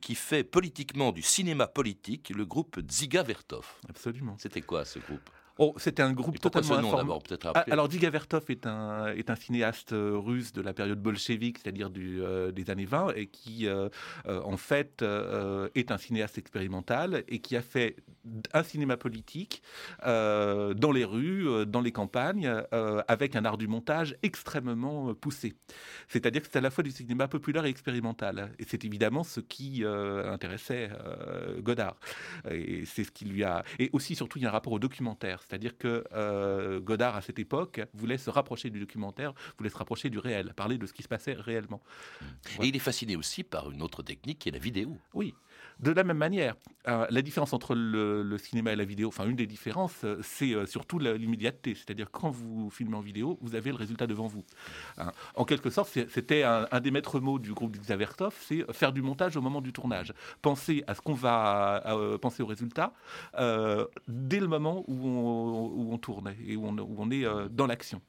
qui 0.00 0.14
fait 0.14 0.44
politiquement 0.44 1.12
du 1.12 1.22
cinéma 1.22 1.66
politique, 1.66 2.32
le 2.34 2.44
groupe 2.44 2.80
Ziga 3.00 3.22
Vertov. 3.22 3.66
Absolument. 3.88 4.36
C'était 4.36 4.60
quoi 4.60 4.84
ce 4.84 4.98
groupe? 4.98 5.30
Oh, 5.62 5.74
c'était 5.76 6.02
un 6.02 6.14
groupe 6.14 6.40
totalement 6.40 6.78
informé. 6.78 7.12
Ah, 7.54 7.64
alors, 7.70 7.86
Diga 7.86 8.08
Vertov 8.08 8.44
est 8.48 8.66
un, 8.66 9.08
est 9.08 9.28
un 9.28 9.36
cinéaste 9.36 9.92
euh, 9.92 10.16
russe 10.16 10.54
de 10.54 10.62
la 10.62 10.72
période 10.72 10.98
bolchevique, 11.02 11.58
c'est-à-dire 11.58 11.90
euh, 11.98 12.50
des 12.50 12.70
années 12.70 12.86
20, 12.86 13.12
et 13.14 13.26
qui, 13.26 13.66
euh, 13.66 13.90
en 14.26 14.56
fait, 14.56 15.04
est 15.74 15.90
un 15.90 15.98
cinéaste 15.98 16.38
expérimental 16.38 17.24
et 17.28 17.40
qui 17.40 17.56
a 17.56 17.60
fait 17.60 17.96
un 18.54 18.62
cinéma 18.62 18.96
politique 18.96 19.62
dans 20.02 20.92
les 20.94 21.04
rues, 21.04 21.66
dans 21.66 21.82
les 21.82 21.92
campagnes, 21.92 22.50
avec 23.06 23.36
un 23.36 23.44
art 23.44 23.58
du 23.58 23.68
montage 23.68 24.16
extrêmement 24.22 25.14
poussé. 25.14 25.54
C'est-à-dire 26.08 26.40
que 26.40 26.48
c'est 26.50 26.58
à 26.58 26.62
la 26.62 26.70
fois 26.70 26.84
du 26.84 26.90
cinéma 26.90 27.28
populaire 27.28 27.66
et 27.66 27.68
expérimental. 27.68 28.52
Et 28.58 28.64
c'est 28.66 28.84
évidemment 28.86 29.24
ce 29.24 29.40
qui 29.40 29.84
intéressait 29.84 30.90
Godard. 31.58 31.96
Et 32.50 32.84
c'est 32.86 33.04
ce 33.04 33.10
qui 33.10 33.26
lui 33.26 33.44
a. 33.44 33.62
Et 33.78 33.90
aussi, 33.92 34.14
surtout, 34.14 34.38
il 34.38 34.42
y 34.42 34.46
a 34.46 34.48
un 34.48 34.52
rapport 34.52 34.72
au 34.72 34.78
documentaire. 34.78 35.42
C'est-à-dire 35.50 35.76
que 35.76 36.04
euh, 36.12 36.78
Godard, 36.78 37.16
à 37.16 37.22
cette 37.22 37.40
époque, 37.40 37.80
voulait 37.92 38.18
se 38.18 38.30
rapprocher 38.30 38.70
du 38.70 38.78
documentaire, 38.78 39.34
voulait 39.58 39.70
se 39.70 39.76
rapprocher 39.76 40.08
du 40.08 40.18
réel, 40.18 40.54
parler 40.54 40.78
de 40.78 40.86
ce 40.86 40.92
qui 40.92 41.02
se 41.02 41.08
passait 41.08 41.32
réellement. 41.32 41.82
Et 42.62 42.68
il 42.68 42.76
est 42.76 42.80
fasciné 42.80 43.16
aussi 43.16 43.42
par 43.42 43.72
une 43.72 43.82
autre 43.82 44.04
technique 44.04 44.38
qui 44.38 44.48
est 44.48 44.52
la 44.52 44.60
vidéo. 44.60 44.96
Oui, 45.12 45.34
De 45.80 45.92
la 45.92 46.04
même 46.04 46.18
manière, 46.18 46.56
euh, 46.88 47.06
la 47.08 47.22
différence 47.22 47.54
entre 47.54 47.74
le, 47.74 48.36
cinéma 48.36 48.72
et 48.72 48.76
la 48.76 48.84
vidéo, 48.84 49.08
enfin 49.08 49.26
une 49.26 49.36
des 49.36 49.46
différences, 49.46 50.04
euh, 50.04 50.18
c'est 50.22 50.52
euh, 50.52 50.66
surtout 50.66 50.98
l'immédiateté. 50.98 51.74
C'est-à-dire 51.74 52.10
quand 52.10 52.30
vous 52.30 52.68
filmez 52.68 52.96
en 52.96 53.00
vidéo, 53.00 53.38
vous 53.40 53.54
avez 53.54 53.70
le 53.70 53.76
résultat 53.76 54.06
devant 54.06 54.26
vous. 54.26 54.44
Hein. 54.98 55.12
En 55.34 55.44
quelque 55.44 55.70
sorte, 55.70 55.90
c'était 56.08 56.42
un, 56.42 56.80
des 56.80 56.90
maîtres 56.90 57.18
mots 57.18 57.38
du 57.38 57.54
groupe 57.54 57.78
Xavertov, 57.78 58.34
c'est 58.40 58.70
faire 58.72 58.92
du 58.92 59.00
montage 59.00 59.36
au 59.36 59.40
moment 59.40 59.62
du 59.62 59.72
tournage. 59.72 60.12
Penser 60.42 60.84
à 60.86 60.94
ce 60.94 61.00
qu'on 61.00 61.14
va 61.14 61.82
penser 62.20 62.42
au 62.42 62.46
résultat 62.46 62.92
dès 64.08 64.40
le 64.40 64.46
moment 64.46 64.84
où 64.86 65.88
on, 65.92 65.98
tourne 65.98 66.34
et 66.46 66.56
où 66.56 66.66
on, 66.66 67.10
est 67.10 67.24
dans 67.50 67.66
l'action. 67.66 68.00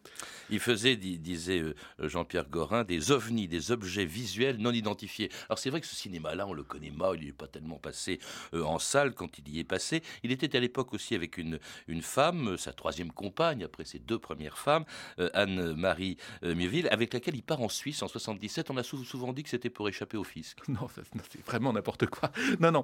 Il 0.49 0.59
faisait, 0.59 0.95
disait 0.95 1.63
Jean-Pierre 1.99 2.49
Gorin, 2.49 2.83
des 2.83 3.11
ovnis, 3.11 3.47
des 3.47 3.71
objets 3.71 4.05
visuels 4.05 4.57
non 4.57 4.71
identifiés. 4.71 5.29
Alors 5.49 5.59
c'est 5.59 5.69
vrai 5.69 5.81
que 5.81 5.87
ce 5.87 5.95
cinéma-là, 5.95 6.47
on 6.47 6.53
le 6.53 6.63
connaît 6.63 6.91
mal, 6.91 7.17
il 7.19 7.27
n'est 7.27 7.33
pas 7.33 7.47
tellement 7.47 7.60
passé 7.77 8.19
en 8.53 8.79
salle 8.79 9.13
quand 9.13 9.37
il 9.37 9.49
y 9.49 9.59
est 9.59 9.63
passé. 9.63 10.03
Il 10.23 10.31
était 10.31 10.55
à 10.55 10.59
l'époque 10.59 10.93
aussi 10.93 11.15
avec 11.15 11.37
une, 11.37 11.59
une 11.87 12.01
femme, 12.01 12.49
euh, 12.49 12.57
sa 12.57 12.73
troisième 12.73 13.11
compagne, 13.11 13.63
après 13.63 13.85
ses 13.85 13.99
deux 13.99 14.19
premières 14.19 14.57
femmes, 14.57 14.85
euh, 15.19 15.29
Anne-Marie 15.33 16.17
euh, 16.43 16.55
Mieville, 16.55 16.87
avec 16.91 17.13
laquelle 17.13 17.35
il 17.35 17.43
part 17.43 17.61
en 17.61 17.69
Suisse 17.69 18.01
en 18.03 18.07
77. 18.07 18.71
On 18.71 18.77
a 18.77 18.83
souvent 18.83 19.33
dit 19.33 19.43
que 19.43 19.49
c'était 19.49 19.69
pour 19.69 19.87
échapper 19.89 20.17
au 20.17 20.23
fisc. 20.23 20.57
Non, 20.71 20.87
c'est 21.29 21.45
vraiment 21.45 21.73
n'importe 21.73 22.05
quoi. 22.05 22.31
Non, 22.59 22.71
non. 22.71 22.83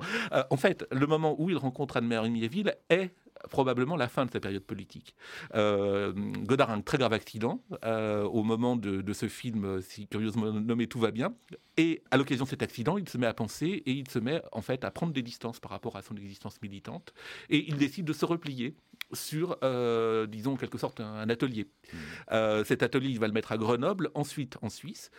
en 0.49 0.57
fait, 0.57 0.85
le 0.91 1.07
moment 1.07 1.35
où 1.39 1.49
il 1.49 1.55
rencontre 1.55 1.97
Anne-Marie 1.97 2.29
Mieville 2.29 2.75
est 2.89 3.11
probablement 3.49 3.95
la 3.95 4.07
fin 4.07 4.25
de 4.25 4.31
sa 4.31 4.39
période 4.39 4.63
politique. 4.63 5.15
Euh, 5.55 6.13
Godard 6.13 6.71
a 6.71 6.73
un 6.73 6.81
très 6.81 6.97
grave 6.97 7.13
accident 7.13 7.63
euh, 7.83 8.23
au 8.23 8.43
moment 8.43 8.75
de, 8.75 9.13
ce 9.13 9.27
film, 9.27 9.81
si 9.81 10.07
curieusement 10.07 10.51
nommé 10.51 10.87
Tout 10.87 10.99
va 10.99 11.11
bien. 11.11 11.33
Et 11.77 12.03
à 12.11 12.17
l'occasion 12.17 12.45
de 12.45 12.49
cet 12.49 12.63
accident, 12.63 12.97
il 12.97 13.07
se 13.07 13.17
met 13.17 13.27
à 13.27 13.33
penser 13.33 13.83
et 13.85 13.91
il 13.91 14.09
se 14.09 14.19
met 14.19 14.41
en 14.51 14.61
fait 14.61 14.83
à 14.83 14.91
prendre 14.91 15.13
des 15.13 15.21
distances 15.21 15.59
par 15.59 15.71
rapport 15.71 15.95
à 15.95 16.01
son 16.01 16.15
existence 16.15 16.61
militante. 16.61 17.13
Et 17.49 17.67
il 17.67 17.77
décide 17.77 18.05
de 18.05 18.13
se 18.13 18.25
replier 18.25 18.75
sur, 19.13 19.57
euh, 19.63 20.25
disons 20.27 20.53
en 20.53 20.57
quelque 20.57 20.77
sorte, 20.77 20.99
un, 20.99 21.29
atelier. 21.29 21.67
Mmh. 21.93 22.63
cet 22.65 22.83
atelier, 22.83 23.09
il 23.09 23.19
va 23.19 23.27
le 23.27 23.33
mettre 23.33 23.51
à 23.51 23.57
Grenoble, 23.57 24.09
ensuite 24.13 24.57
en 24.61 24.69
Suisse. 24.69 25.11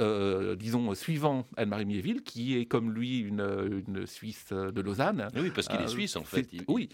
Euh, 0.00 0.54
disons, 0.54 0.94
suivant 0.94 1.46
Anne-Marie 1.56 1.86
Miéville, 1.86 2.22
qui 2.22 2.56
est 2.58 2.66
comme 2.66 2.92
lui 2.92 3.20
une, 3.20 3.82
une 3.86 4.06
Suisse 4.06 4.52
de 4.52 4.80
Lausanne. 4.80 5.28
Oui, 5.34 5.50
parce 5.50 5.66
qu'il 5.66 5.80
est 5.80 5.84
euh, 5.84 5.88
suisse 5.88 6.16
en 6.16 6.24
fait. 6.24 6.46
Oui, 6.68 6.90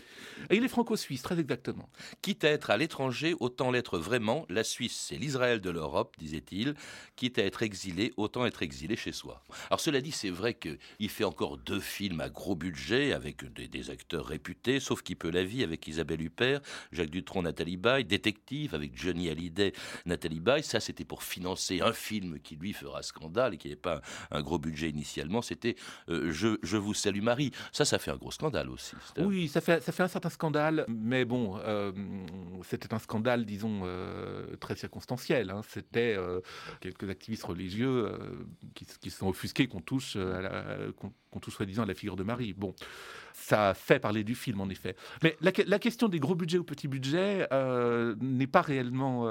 et 0.51 0.57
il 0.57 0.65
est 0.65 0.69
franco-suisse, 0.69 1.23
très 1.23 1.41
exactement. 1.41 1.89
Quitte 2.23 2.45
à 2.45 2.51
être 2.51 2.71
à 2.71 2.77
l'étranger, 2.77 3.35
autant 3.41 3.71
l'être 3.73 3.99
vraiment. 3.99 4.47
La 4.49 4.63
Suisse, 4.63 5.07
c'est 5.09 5.17
l'Israël 5.17 5.61
de 5.61 5.71
l'Europe, 5.71 6.15
disait-il. 6.19 6.75
Quitte 7.17 7.39
à 7.39 7.45
être 7.45 7.63
exilé, 7.63 8.13
autant 8.17 8.47
être 8.47 8.63
exilé 8.63 8.95
chez 8.95 9.13
soi. 9.13 9.43
Alors 9.71 9.81
cela 9.81 10.01
dit, 10.01 10.13
c'est 10.13 10.31
vrai 10.31 10.55
qu'il 10.55 11.11
fait 11.11 11.25
encore 11.25 11.59
deux 11.59 11.81
films 11.81 12.21
à 12.21 12.29
gros 12.29 12.55
budget 12.55 13.13
avec 13.13 13.45
des, 13.53 13.91
acteurs 13.91 14.27
réputés, 14.27 14.81
sauf 14.81 15.03
qu'il 15.03 15.17
peut 15.17 15.31
la 15.31 15.45
vie 15.45 15.65
avec 15.65 15.87
Isabelle 15.87 16.21
Huppert, 16.21 16.61
Jacques 16.93 17.11
Dutronc, 17.11 17.43
Nathalie 17.43 17.77
Baye, 17.77 18.05
Détective 18.05 18.75
avec 18.75 18.97
Johnny 18.97 19.31
Hallyday, 19.31 19.73
Nathalie 20.07 20.41
Baye. 20.41 20.63
Ça, 20.63 20.79
c'était 20.81 21.05
pour 21.05 21.23
financer 21.23 21.81
un 21.81 21.93
film 21.93 22.39
qui 22.41 22.57
lui 22.57 22.68
fera 22.75 23.03
scandale 23.03 23.55
et 23.55 23.57
qui 23.57 23.69
n'avait 23.69 23.77
pas 23.77 24.01
un, 24.31 24.43
gros 24.43 24.59
budget 24.59 24.91
initialement, 24.91 25.43
c'était 25.43 25.77
euh, 26.09 26.31
je, 26.33 26.77
vous 26.77 26.95
salue 26.95 27.23
Marie. 27.23 27.53
Ça, 27.73 27.85
ça 27.85 27.99
fait 27.99 28.11
un 28.11 28.17
gros 28.17 28.31
scandale 28.31 28.71
aussi. 28.71 28.95
Oui, 29.19 29.49
ça 29.49 29.61
fait, 29.61 29.83
ça 29.83 29.93
fait 29.93 30.03
un 30.03 30.09
certain 30.09 30.31
scandale, 30.31 30.85
mais 30.89 31.25
bon, 31.25 31.59
euh, 31.59 31.93
c'était 32.63 32.93
un 32.95 32.99
scandale, 32.99 33.45
disons, 33.45 33.81
euh, 33.85 34.57
très 34.57 34.77
circonstanciel. 34.77 35.51
Hein. 35.51 35.63
C'était 35.69 36.17
quelques 36.81 37.09
activistes 37.09 37.45
religieux 37.45 38.13
qui, 38.75 39.11
se 39.11 39.19
sont 39.19 39.29
offusqués 39.29 39.67
qu'on 39.67 39.81
touche, 39.81 40.17
qu'on 41.31 41.41
touche 41.41 41.55
soi-disant 41.55 41.83
à 41.83 41.87
la 41.87 41.95
figure 41.95 42.17
de 42.17 42.25
Marie. 42.25 42.53
Bon 42.53 42.75
ça 43.35 43.73
fait 43.73 44.01
parler 44.01 44.25
du 44.25 44.35
film, 44.35 44.61
en 44.61 44.69
effet. 44.69 44.97
Mais 45.23 45.37
la, 45.41 45.79
question 45.79 46.09
des 46.09 46.19
gros 46.19 46.35
budgets 46.35 46.59
ou 46.59 46.65
petits 46.65 46.89
budgets 46.89 47.47
n'est 48.21 48.47
pas 48.47 48.63
réellement 48.63 49.27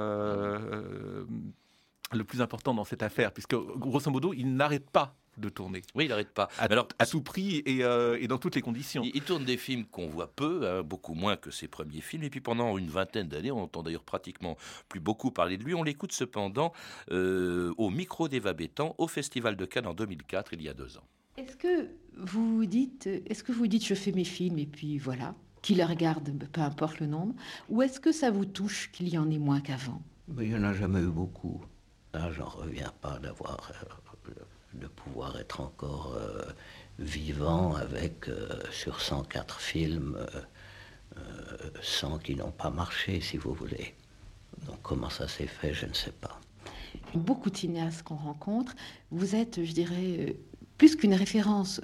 le 2.14 2.24
plus 2.24 2.42
important 2.42 2.74
dans 2.74 2.86
cette 2.86 3.04
affaire, 3.04 3.32
puisque 3.32 3.56
grosso 3.56 4.10
modo, 4.12 4.34
il 4.34 4.56
n'arrête 4.56 4.90
pas 4.90 5.16
de 5.38 5.50
tourner. 5.50 5.82
Oui, 5.96 6.06
il 6.06 6.10
n'arrête 6.10 6.34
pas. 6.34 6.50
À, 6.58 6.64
alors, 6.64 6.88
à 7.00 7.06
tout 7.06 7.22
prix 7.22 7.64
euh, 7.68 8.18
et, 8.20 8.28
dans 8.28 8.38
toutes 8.38 8.56
les 8.56 8.62
conditions. 8.62 9.04
Il, 9.04 9.22
tourne 9.22 9.46
des 9.46 9.58
films 9.58 9.86
qu'on 9.86 10.08
voit 10.08 10.32
peu, 10.36 10.68
hein, 10.68 10.84
beaucoup 10.84 11.14
moins 11.14 11.36
que 11.38 11.52
ses 11.52 11.68
premiers 11.68 12.02
films. 12.02 12.24
Et 12.24 12.30
puis 12.30 12.42
pendant 12.42 12.78
une 12.78 12.88
vingtaine 12.88 13.28
d'années, 13.28 13.52
on 13.52 13.64
entend 13.64 13.84
d'ailleurs 13.84 14.04
pratiquement 14.04 14.58
plus 14.90 15.00
beaucoup 15.00 15.32
parler 15.32 15.58
de 15.58 15.64
lui. 15.64 15.76
On 15.76 15.84
l'écoute 15.84 16.12
cependant 16.12 16.74
euh, 17.12 17.74
au 17.78 17.90
micro 17.90 18.28
d'Eva 18.28 18.54
Bétan 18.54 18.96
au 18.98 19.08
Festival 19.08 19.56
de 19.56 19.66
Cannes 19.66 19.88
en 19.88 19.94
2004, 19.94 20.54
il 20.54 20.62
y 20.64 20.70
a 20.70 20.74
deux 20.74 20.98
ans. 20.98 21.04
Est-ce 21.38 21.56
que 21.56 21.90
vous 22.18 22.66
dites, 22.66 23.06
est-ce 23.06 23.44
que 23.44 23.52
vous 23.52 23.68
dites, 23.68 23.86
je 23.86 23.94
fais 23.94 24.12
mes 24.12 24.24
films 24.24 24.58
et 24.58 24.66
puis 24.66 24.98
voilà, 24.98 25.36
qui 25.62 25.76
les 25.76 25.84
regarde, 25.84 26.32
peu 26.52 26.62
importe 26.62 27.00
le 27.00 27.06
nombre, 27.06 27.36
ou 27.70 27.84
est-ce 27.84 28.00
que 28.00 28.12
ça 28.12 28.32
vous 28.32 28.46
touche 28.46 28.92
qu'il 28.92 29.08
y 29.08 29.20
en 29.20 29.30
ait 29.30 29.38
moins 29.38 29.62
qu'avant? 29.62 30.02
Il 30.40 30.50
n'y 30.50 30.56
en 30.56 30.64
a 30.64 30.74
jamais 30.74 31.00
eu 31.00 31.12
beaucoup. 31.12 31.62
Là, 32.18 32.32
j'en 32.32 32.50
reviens 32.50 32.92
pas 33.02 33.20
d'avoir 33.20 33.72
euh, 33.84 34.32
de 34.74 34.88
pouvoir 34.88 35.40
être 35.40 35.62
encore 35.62 36.16
euh, 36.18 36.42
vivant 36.98 37.76
avec 37.76 38.28
euh, 38.28 38.60
sur 38.72 39.02
104 39.02 39.60
films 39.60 40.18
100 41.82 42.20
qui 42.20 42.36
n'ont 42.36 42.52
pas 42.52 42.72
marché, 42.72 43.22
si 43.22 43.38
vous 43.38 43.54
voulez. 43.54 43.94
Donc 44.66 44.82
comment 44.82 45.12
ça 45.12 45.28
s'est 45.28 45.48
fait, 45.48 45.76
je 45.76 45.86
ne 45.86 45.94
sais 45.94 46.12
pas. 46.12 46.40
Beaucoup 47.14 47.52
de 47.52 47.58
cinéastes 47.58 48.02
qu'on 48.02 48.16
rencontre, 48.16 48.74
vous 49.12 49.36
êtes, 49.36 49.64
je 49.64 49.72
dirais, 49.72 50.36
plus 50.80 50.96
qu'une 50.96 51.14
référence 51.14 51.82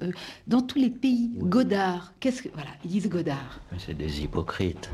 dans 0.47 0.61
tous 0.61 0.79
les 0.79 0.89
pays. 0.89 1.31
Godard, 1.35 2.13
qu'est-ce 2.19 2.41
que 2.41 2.49
voilà, 2.53 2.71
ils 2.83 2.89
disent 2.89 3.09
Godard. 3.09 3.59
C'est 3.77 3.93
des 3.93 4.21
hypocrites. 4.21 4.89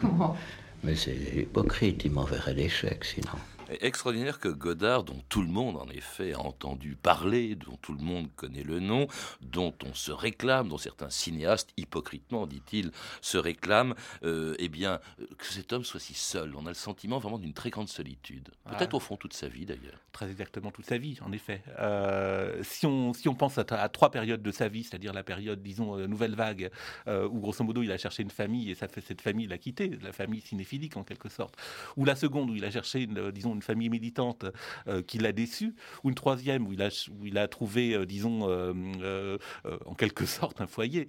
Comment? 0.00 0.36
Mais 0.84 0.94
c'est 0.94 1.16
hypocrite, 1.34 2.04
il 2.04 2.12
m'enverrait 2.12 2.54
l'échec 2.54 3.04
sinon. 3.04 3.38
Extraordinaire 3.80 4.38
que 4.38 4.48
Godard, 4.48 5.04
dont 5.04 5.22
tout 5.28 5.42
le 5.42 5.48
monde 5.48 5.76
en 5.76 5.88
effet 5.88 6.32
a 6.32 6.40
entendu 6.40 6.96
parler, 6.96 7.54
dont 7.54 7.76
tout 7.80 7.92
le 7.92 8.02
monde 8.02 8.28
connaît 8.36 8.62
le 8.62 8.80
nom, 8.80 9.06
dont 9.40 9.74
on 9.84 9.94
se 9.94 10.12
réclame, 10.12 10.68
dont 10.68 10.78
certains 10.78 11.10
cinéastes, 11.10 11.70
hypocritement 11.76 12.46
dit-il, 12.46 12.90
se 13.20 13.38
réclament, 13.38 13.94
euh, 14.24 14.54
eh 14.58 14.68
bien, 14.68 15.00
que 15.38 15.46
cet 15.46 15.72
homme 15.72 15.84
soit 15.84 16.00
si 16.00 16.14
seul. 16.14 16.54
On 16.56 16.66
a 16.66 16.70
le 16.70 16.74
sentiment 16.74 17.18
vraiment 17.18 17.38
d'une 17.38 17.54
très 17.54 17.70
grande 17.70 17.88
solitude. 17.88 18.50
Peut-être 18.64 18.94
au 18.94 19.00
fond 19.00 19.16
toute 19.16 19.34
sa 19.34 19.48
vie 19.48 19.66
d'ailleurs. 19.66 19.98
Très 20.12 20.30
exactement 20.30 20.70
toute 20.70 20.86
sa 20.86 20.98
vie, 20.98 21.18
en 21.22 21.32
effet. 21.32 21.62
Euh, 21.78 22.62
si, 22.62 22.86
on, 22.86 23.12
si 23.12 23.28
on 23.28 23.34
pense 23.34 23.58
à, 23.58 23.64
trois 23.88 24.10
périodes 24.10 24.42
de 24.42 24.50
sa 24.50 24.68
vie, 24.68 24.84
c'est-à-dire 24.84 25.12
la 25.12 25.24
période, 25.24 25.62
disons, 25.62 25.98
euh, 25.98 26.06
nouvelle 26.06 26.34
vague, 26.34 26.70
où 27.06 27.40
grosso 27.40 27.64
modo 27.64 27.82
il 27.82 27.92
a 27.92 27.98
cherché 27.98 28.22
une 28.22 28.30
famille 28.30 28.70
et 28.70 28.74
ça 28.74 28.88
fait 28.88 29.00
cette 29.00 29.20
famille 29.20 29.46
l'a 29.46 29.58
quitté, 29.58 29.90
la 30.02 30.12
famille 30.12 30.40
cinéphilique 30.40 30.96
en 30.96 31.04
quelque 31.04 31.28
sorte, 31.28 31.56
ou 31.96 32.04
la 32.04 32.16
seconde 32.16 32.50
où 32.50 32.54
il 32.54 32.64
a 32.64 32.70
cherché, 32.70 33.06
disons, 33.32 33.54
une 33.54 33.62
famille 33.64 33.88
militante 33.88 34.46
euh, 34.86 35.02
qui 35.02 35.18
l'a 35.18 35.32
déçu, 35.32 35.74
ou 36.02 36.10
une 36.10 36.14
troisième 36.14 36.66
où 36.66 36.72
il 36.72 37.38
a, 37.38 37.48
trouvé, 37.48 37.94
euh, 37.94 38.06
disons, 38.06 38.48
euh, 38.48 39.38
en 39.86 39.94
quelque 39.94 40.26
sorte 40.38 40.60
un 40.60 40.66
foyer, 40.66 41.06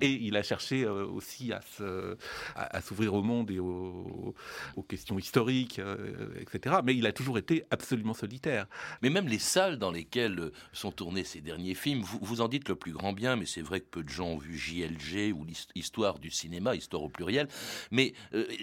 et 0.00 0.10
il 0.10 0.36
a 0.36 0.42
cherché 0.42 0.86
aussi 0.86 1.52
à, 1.52 2.80
s'ouvrir 2.80 3.14
au 3.14 3.22
monde 3.22 3.50
et 3.50 3.58
aux, 3.58 4.34
questions 4.88 5.18
historiques, 5.18 5.80
etc. 6.38 6.76
Mais 6.84 6.94
il 6.94 7.06
a 7.06 7.12
toujours 7.12 7.38
été 7.38 7.64
absolument 7.70 8.14
solitaire. 8.14 8.66
Mais 9.02 9.10
même 9.10 9.28
les 9.28 9.38
salles 9.38 9.78
dans 9.78 9.90
lesquelles 9.90 10.50
sont 10.72 10.92
tournés 10.92 11.24
ces 11.24 11.40
derniers 11.40 11.74
films, 11.74 12.02
vous, 12.02 12.18
vous 12.20 12.40
en 12.40 12.48
dites 12.48 12.68
le 12.68 12.76
plus 12.76 12.92
grand 12.92 13.12
bien, 13.12 13.36
mais 13.36 13.46
c'est 13.46 13.62
vrai 13.62 13.80
que 13.80 13.86
peu 13.86 14.02
de 14.02 14.08
gens 14.08 14.26
ont 14.26 14.38
vu 14.38 14.58
JLG 14.58 15.32
ou 15.34 15.44
l'histoire 15.74 16.18
du 16.18 16.30
cinéma, 16.30 16.74
histoire 16.74 17.02
au 17.02 17.08
pluriel, 17.08 17.48
mais 17.90 18.12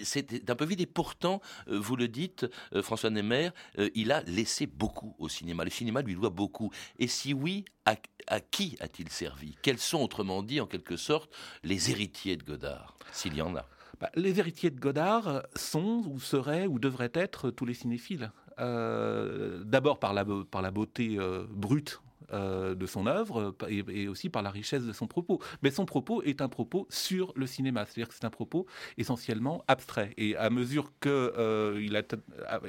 c'est 0.03 0.49
un 0.49 0.55
peu 0.55 0.65
vide 0.65 0.81
et 0.81 0.85
pourtant, 0.85 1.41
vous 1.67 1.95
le 1.95 2.07
dites, 2.07 2.45
François 2.81 3.09
Euh, 3.17 3.89
il 3.95 4.11
a 4.11 4.21
laissé 4.23 4.67
beaucoup 4.67 5.15
au 5.19 5.29
cinéma. 5.29 5.63
Le 5.63 5.69
cinéma 5.69 6.01
lui 6.01 6.15
doit 6.15 6.29
beaucoup. 6.29 6.71
Et 6.99 7.07
si 7.07 7.33
oui, 7.33 7.65
à, 7.85 7.95
qui 8.39 8.77
a-t-il 8.79 9.09
servi? 9.09 9.55
Quels 9.61 9.79
sont, 9.79 10.01
autrement 10.01 10.43
dit, 10.43 10.61
en 10.61 10.67
quelque 10.67 10.97
sorte, 10.97 11.33
les 11.63 11.91
héritiers 11.91 12.37
de 12.37 12.43
Godard, 12.43 12.97
s'il 13.11 13.35
y 13.35 13.41
en 13.41 13.55
a? 13.55 13.65
Bah, 13.99 14.09
les 14.15 14.39
héritiers 14.39 14.71
de 14.71 14.79
Godard 14.79 15.43
sont 15.55 16.03
ou 16.07 16.19
seraient 16.19 16.67
ou 16.67 16.79
devraient 16.79 17.11
être 17.13 17.51
tous 17.51 17.65
les 17.65 17.73
cinéphiles. 17.73 18.31
Euh, 18.59 19.63
d'abord 19.63 19.99
par 19.99 20.13
la, 20.13 20.25
par 20.49 20.61
la 20.61 20.71
beauté 20.71 21.17
euh, 21.17 21.45
brute 21.49 22.01
euh, 22.33 22.75
de 22.75 22.85
son 22.85 23.07
œuvre 23.07 23.55
et, 23.67 24.07
aussi 24.07 24.29
par 24.29 24.41
la 24.41 24.51
richesse 24.51 24.83
de 24.83 24.93
son 24.93 25.05
propos. 25.05 25.41
Mais 25.63 25.69
son 25.69 25.85
propos 25.85 26.23
est 26.23 26.41
un 26.41 26.47
propos 26.47 26.87
sur 26.89 27.33
le 27.35 27.45
cinéma, 27.45 27.85
c'est-à-dire 27.85 28.07
que 28.07 28.13
c'est 28.13 28.23
un 28.23 28.29
propos 28.29 28.65
essentiellement 28.97 29.65
abstrait. 29.67 30.13
Et 30.15 30.37
à 30.37 30.49
mesure 30.49 30.93
qu'il 31.01 31.11
euh, 31.11 31.81
il 31.81 31.97
a, 31.97 32.03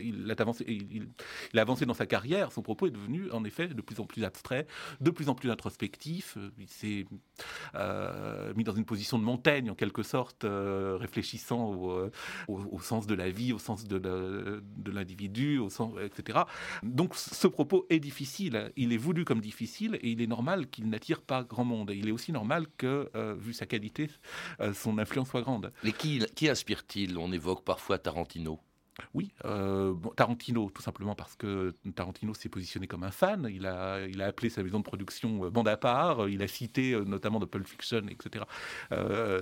il 0.01 0.35
avancé, 0.37 0.65
il, 0.67 1.59
a 1.59 1.63
avancé 1.63 1.87
dans 1.87 1.95
sa 1.95 2.07
carrière, 2.07 2.51
son 2.51 2.63
propos 2.63 2.89
est 2.89 2.91
devenu 2.91 3.31
en 3.31 3.45
effet 3.45 3.69
de 3.69 3.81
plus 3.83 4.01
en 4.01 4.05
plus 4.05 4.25
abstrait, 4.25 4.67
de 5.01 5.11
plus 5.11 5.29
en 5.29 5.37
plus 5.37 5.51
introspectif. 5.51 6.37
Il 6.59 6.69
s'est 6.69 7.05
euh, 7.77 8.53
mis 8.57 8.65
dans 8.65 8.75
une 8.75 8.85
position 8.85 9.17
de 9.17 9.25
montagne 9.25 9.71
en 9.71 9.77
quelque 9.77 10.03
sorte, 10.03 10.45
réfléchissant 10.45 12.11
au, 12.49 12.81
sens 12.81 13.07
de 13.07 13.15
la 13.15 13.31
vie, 13.31 13.53
au 13.53 13.59
sens 13.61 13.85
de, 13.85 14.61
l'individu, 14.91 15.61
etc. 16.05 16.41
Donc 16.83 17.15
ce 17.15 17.47
propos 17.47 17.87
est 17.91 18.01
difficile. 18.01 18.73
Il 18.77 18.93
est 18.93 18.97
voulu 18.97 19.25
comme 19.25 19.41
difficile 19.41 19.52
difficile 19.53 19.99
et 20.03 20.11
il 20.11 20.21
est 20.23 20.27
normal 20.27 20.69
qu'il 20.69 20.89
n'attire 20.89 21.21
pas 21.23 21.45
grand 21.45 21.65
monde. 21.65 21.91
il 21.95 22.09
est 22.09 22.13
aussi 22.13 22.33
normal 22.33 22.67
que, 22.77 23.11
vu 23.39 23.53
sa 23.53 23.67
qualité, 23.67 24.09
son 24.75 24.99
influence 24.99 25.31
soit 25.31 25.43
grande. 25.43 25.73
Mais 25.85 25.93
qui, 25.93 26.21
qui 26.35 26.49
inspire-t-il? 26.49 27.19
On 27.19 27.33
évoque 27.33 27.65
parfois 27.65 27.99
Tarantino. 27.99 28.61
Oui, 29.15 29.33
euh, 29.45 29.95
Tarantino, 30.17 30.71
tout 30.71 30.83
simplement 30.83 31.15
parce 31.15 31.35
que 31.37 31.75
Tarantino 31.95 32.35
s'est 32.35 32.49
positionné 32.49 32.87
comme 32.87 33.05
un 33.05 33.11
fan. 33.11 33.49
Il 33.51 33.67
a, 33.67 34.07
il 34.07 34.21
a 34.21 34.27
appelé 34.27 34.51
sa 34.51 34.63
maison 34.63 34.79
de 34.79 34.85
production 34.85 35.45
euh, 35.45 35.51
bande 35.51 35.69
à 35.69 35.77
part. 35.77 36.29
Il 36.29 36.43
a 36.43 36.49
cité 36.49 36.93
euh, 36.93 37.05
notamment 37.05 37.41
de 37.41 37.47
Pulp 37.47 37.67
Fiction, 37.67 38.03
etc., 38.09 38.45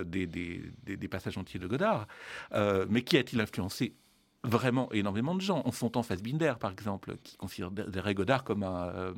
des, 0.04 0.26
des, 0.26 0.72
des, 0.84 1.08
passages 1.08 1.36
entiers 1.36 1.60
de 1.60 1.66
Godard. 1.66 2.06
mais 2.88 3.02
qui 3.02 3.16
a-t-il 3.16 3.40
influencé? 3.40 3.94
Vraiment 4.42 4.90
énormément 4.92 5.34
de 5.34 5.40
gens. 5.40 5.62
On 5.64 5.72
s'entend 5.72 6.02
Fassbinder, 6.02 6.54
par 6.58 6.70
exemple, 6.70 7.16
qui 7.22 7.36
considérait 7.36 8.14
Godard 8.14 8.44
comme 8.44 8.62
un, 8.62 8.88
euh, 8.88 9.12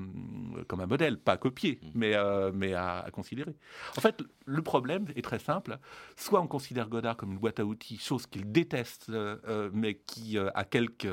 comme 0.66 0.80
un 0.80 0.86
modèle, 0.86 1.18
pas 1.18 1.32
à 1.32 1.36
copier, 1.36 1.78
mm. 1.82 1.88
mais, 1.94 2.14
euh, 2.14 2.50
mais 2.52 2.74
à, 2.74 3.06
considérer. 3.12 3.54
En 3.96 4.00
fait, 4.00 4.22
le 4.46 4.62
problème 4.62 5.06
est 5.14 5.22
très 5.22 5.38
simple. 5.38 5.78
Soit 6.16 6.40
on 6.40 6.48
considère 6.48 6.88
Godard 6.88 7.16
comme 7.16 7.32
une 7.32 7.38
boîte 7.38 7.60
à 7.60 7.64
outils, 7.64 7.98
chose 7.98 8.26
qu'il 8.26 8.50
déteste, 8.50 9.10
euh, 9.10 9.70
mais 9.72 9.94
qui 9.94 10.38
a 10.38 10.64
quelques, 10.64 11.08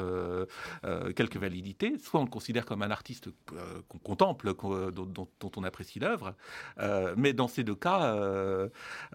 quelques 1.15 1.38
validités, 1.38 1.98
soit 2.00 2.19
on 2.19 2.24
le 2.24 2.30
considère 2.30 2.65
comme 2.65 2.82
un 2.82 2.91
artiste 2.91 3.30
qu'on 3.88 3.98
contemple, 4.00 4.54
dont, 4.56 5.06
dont, 5.06 5.52
on 5.56 5.63
apprécie 5.63 6.00
l'œuvre. 6.00 6.36
mais 7.17 7.34
dans 7.34 7.48
ces 7.48 7.63
deux 7.63 7.76
cas, 7.76 8.15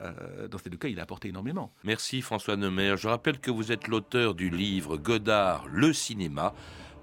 dans 0.01 0.59
ces 0.59 0.71
deux 0.71 0.77
cas, 0.77 0.89
il 0.89 1.01
a 1.01 1.03
apporté 1.03 1.29
énormément. 1.29 1.73
Merci 1.85 2.23
François 2.23 2.57
Neumer. 2.57 2.97
Je 2.97 3.09
rappelle 3.09 3.41
que 3.41 3.51
vous 3.51 3.73
êtes 3.73 3.89
l'auteur 3.89 4.35
du 4.35 4.51
livre 4.51 4.84
Godard, 4.93 5.67
le 5.71 5.93
cinéma, 5.93 6.55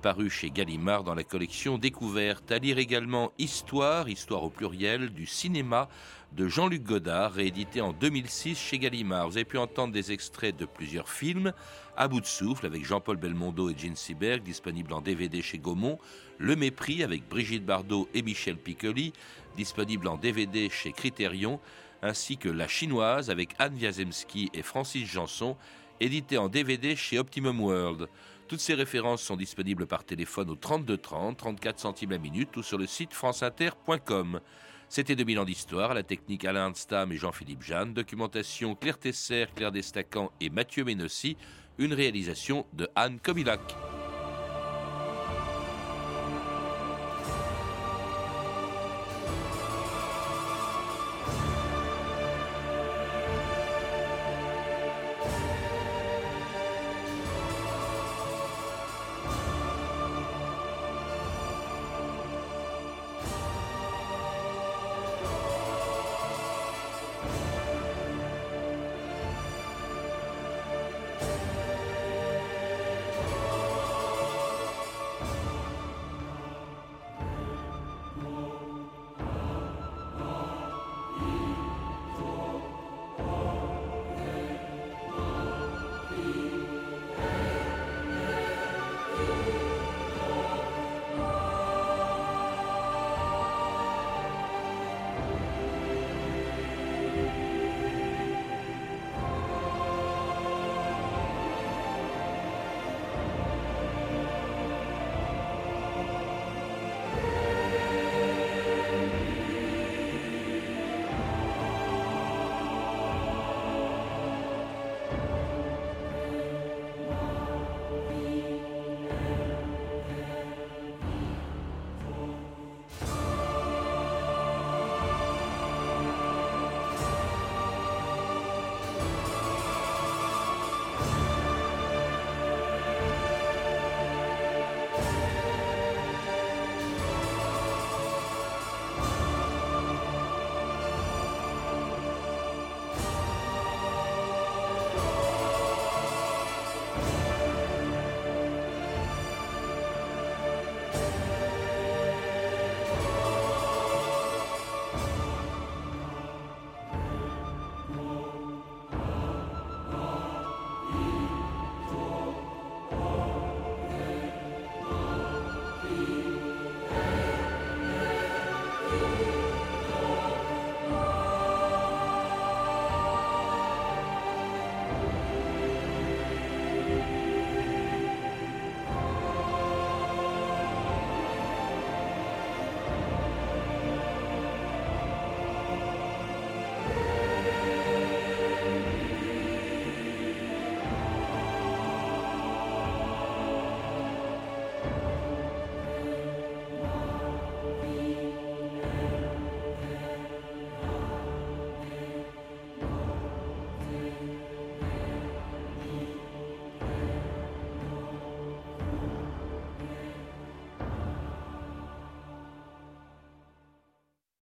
paru 0.01 0.29
chez 0.29 0.49
Gallimard 0.49 1.03
dans 1.03 1.15
la 1.15 1.23
collection 1.23 1.77
Découverte. 1.77 2.51
À 2.51 2.57
lire 2.57 2.77
également 2.77 3.31
Histoire, 3.37 4.09
histoire 4.09 4.43
au 4.43 4.49
pluriel, 4.49 5.09
du 5.09 5.25
cinéma 5.25 5.89
de 6.31 6.47
Jean-Luc 6.47 6.83
Godard, 6.83 7.33
réédité 7.33 7.81
en 7.81 7.91
2006 7.91 8.57
chez 8.57 8.79
Gallimard. 8.79 9.27
Vous 9.27 9.37
avez 9.37 9.45
pu 9.45 9.57
entendre 9.57 9.93
des 9.93 10.11
extraits 10.11 10.55
de 10.55 10.65
plusieurs 10.65 11.09
films. 11.09 11.53
À 11.97 12.07
bout 12.07 12.21
de 12.21 12.25
souffle 12.25 12.65
avec 12.65 12.85
Jean-Paul 12.85 13.17
Belmondo 13.17 13.69
et 13.69 13.77
Gene 13.77 13.95
Seberg, 13.95 14.41
disponible 14.43 14.93
en 14.93 15.01
DVD 15.01 15.41
chez 15.41 15.57
Gaumont. 15.57 15.99
Le 16.37 16.55
mépris 16.55 17.03
avec 17.03 17.27
Brigitte 17.27 17.65
Bardot 17.65 18.07
et 18.13 18.21
Michel 18.21 18.57
Piccoli, 18.57 19.13
disponible 19.57 20.07
en 20.07 20.17
DVD 20.17 20.69
chez 20.69 20.93
Criterion. 20.93 21.59
Ainsi 22.01 22.37
que 22.37 22.49
La 22.49 22.67
Chinoise 22.67 23.29
avec 23.29 23.53
Anne 23.59 23.75
Wiazemski 23.75 24.49
et 24.53 24.63
Francis 24.63 25.07
Janson, 25.07 25.55
édité 26.01 26.37
en 26.37 26.49
DVD 26.49 26.95
chez 26.95 27.19
Optimum 27.19 27.61
World. 27.61 28.09
Toutes 28.47 28.59
ces 28.59 28.73
références 28.73 29.21
sont 29.21 29.37
disponibles 29.37 29.85
par 29.85 30.03
téléphone 30.03 30.49
au 30.49 30.55
32 30.55 30.97
30, 30.97 31.37
34 31.37 31.79
centimes 31.79 32.11
la 32.11 32.17
minute 32.17 32.57
ou 32.57 32.63
sur 32.63 32.77
le 32.77 32.87
site 32.87 33.13
franceinter.com. 33.13 34.41
C'était 34.89 35.15
2000 35.15 35.39
ans 35.39 35.45
d'histoire, 35.45 35.93
la 35.93 36.03
technique 36.03 36.43
Alain 36.43 36.73
Stam 36.73 37.13
et 37.13 37.17
Jean-Philippe 37.17 37.63
Jeanne, 37.63 37.93
documentation 37.93 38.75
Claire 38.75 38.97
Tesser, 38.97 39.45
Claire 39.55 39.71
Destacan 39.71 40.31
et 40.41 40.49
Mathieu 40.49 40.83
Ménossi, 40.83 41.37
une 41.77 41.93
réalisation 41.93 42.65
de 42.73 42.89
Anne 42.95 43.19
Comilac. 43.19 43.61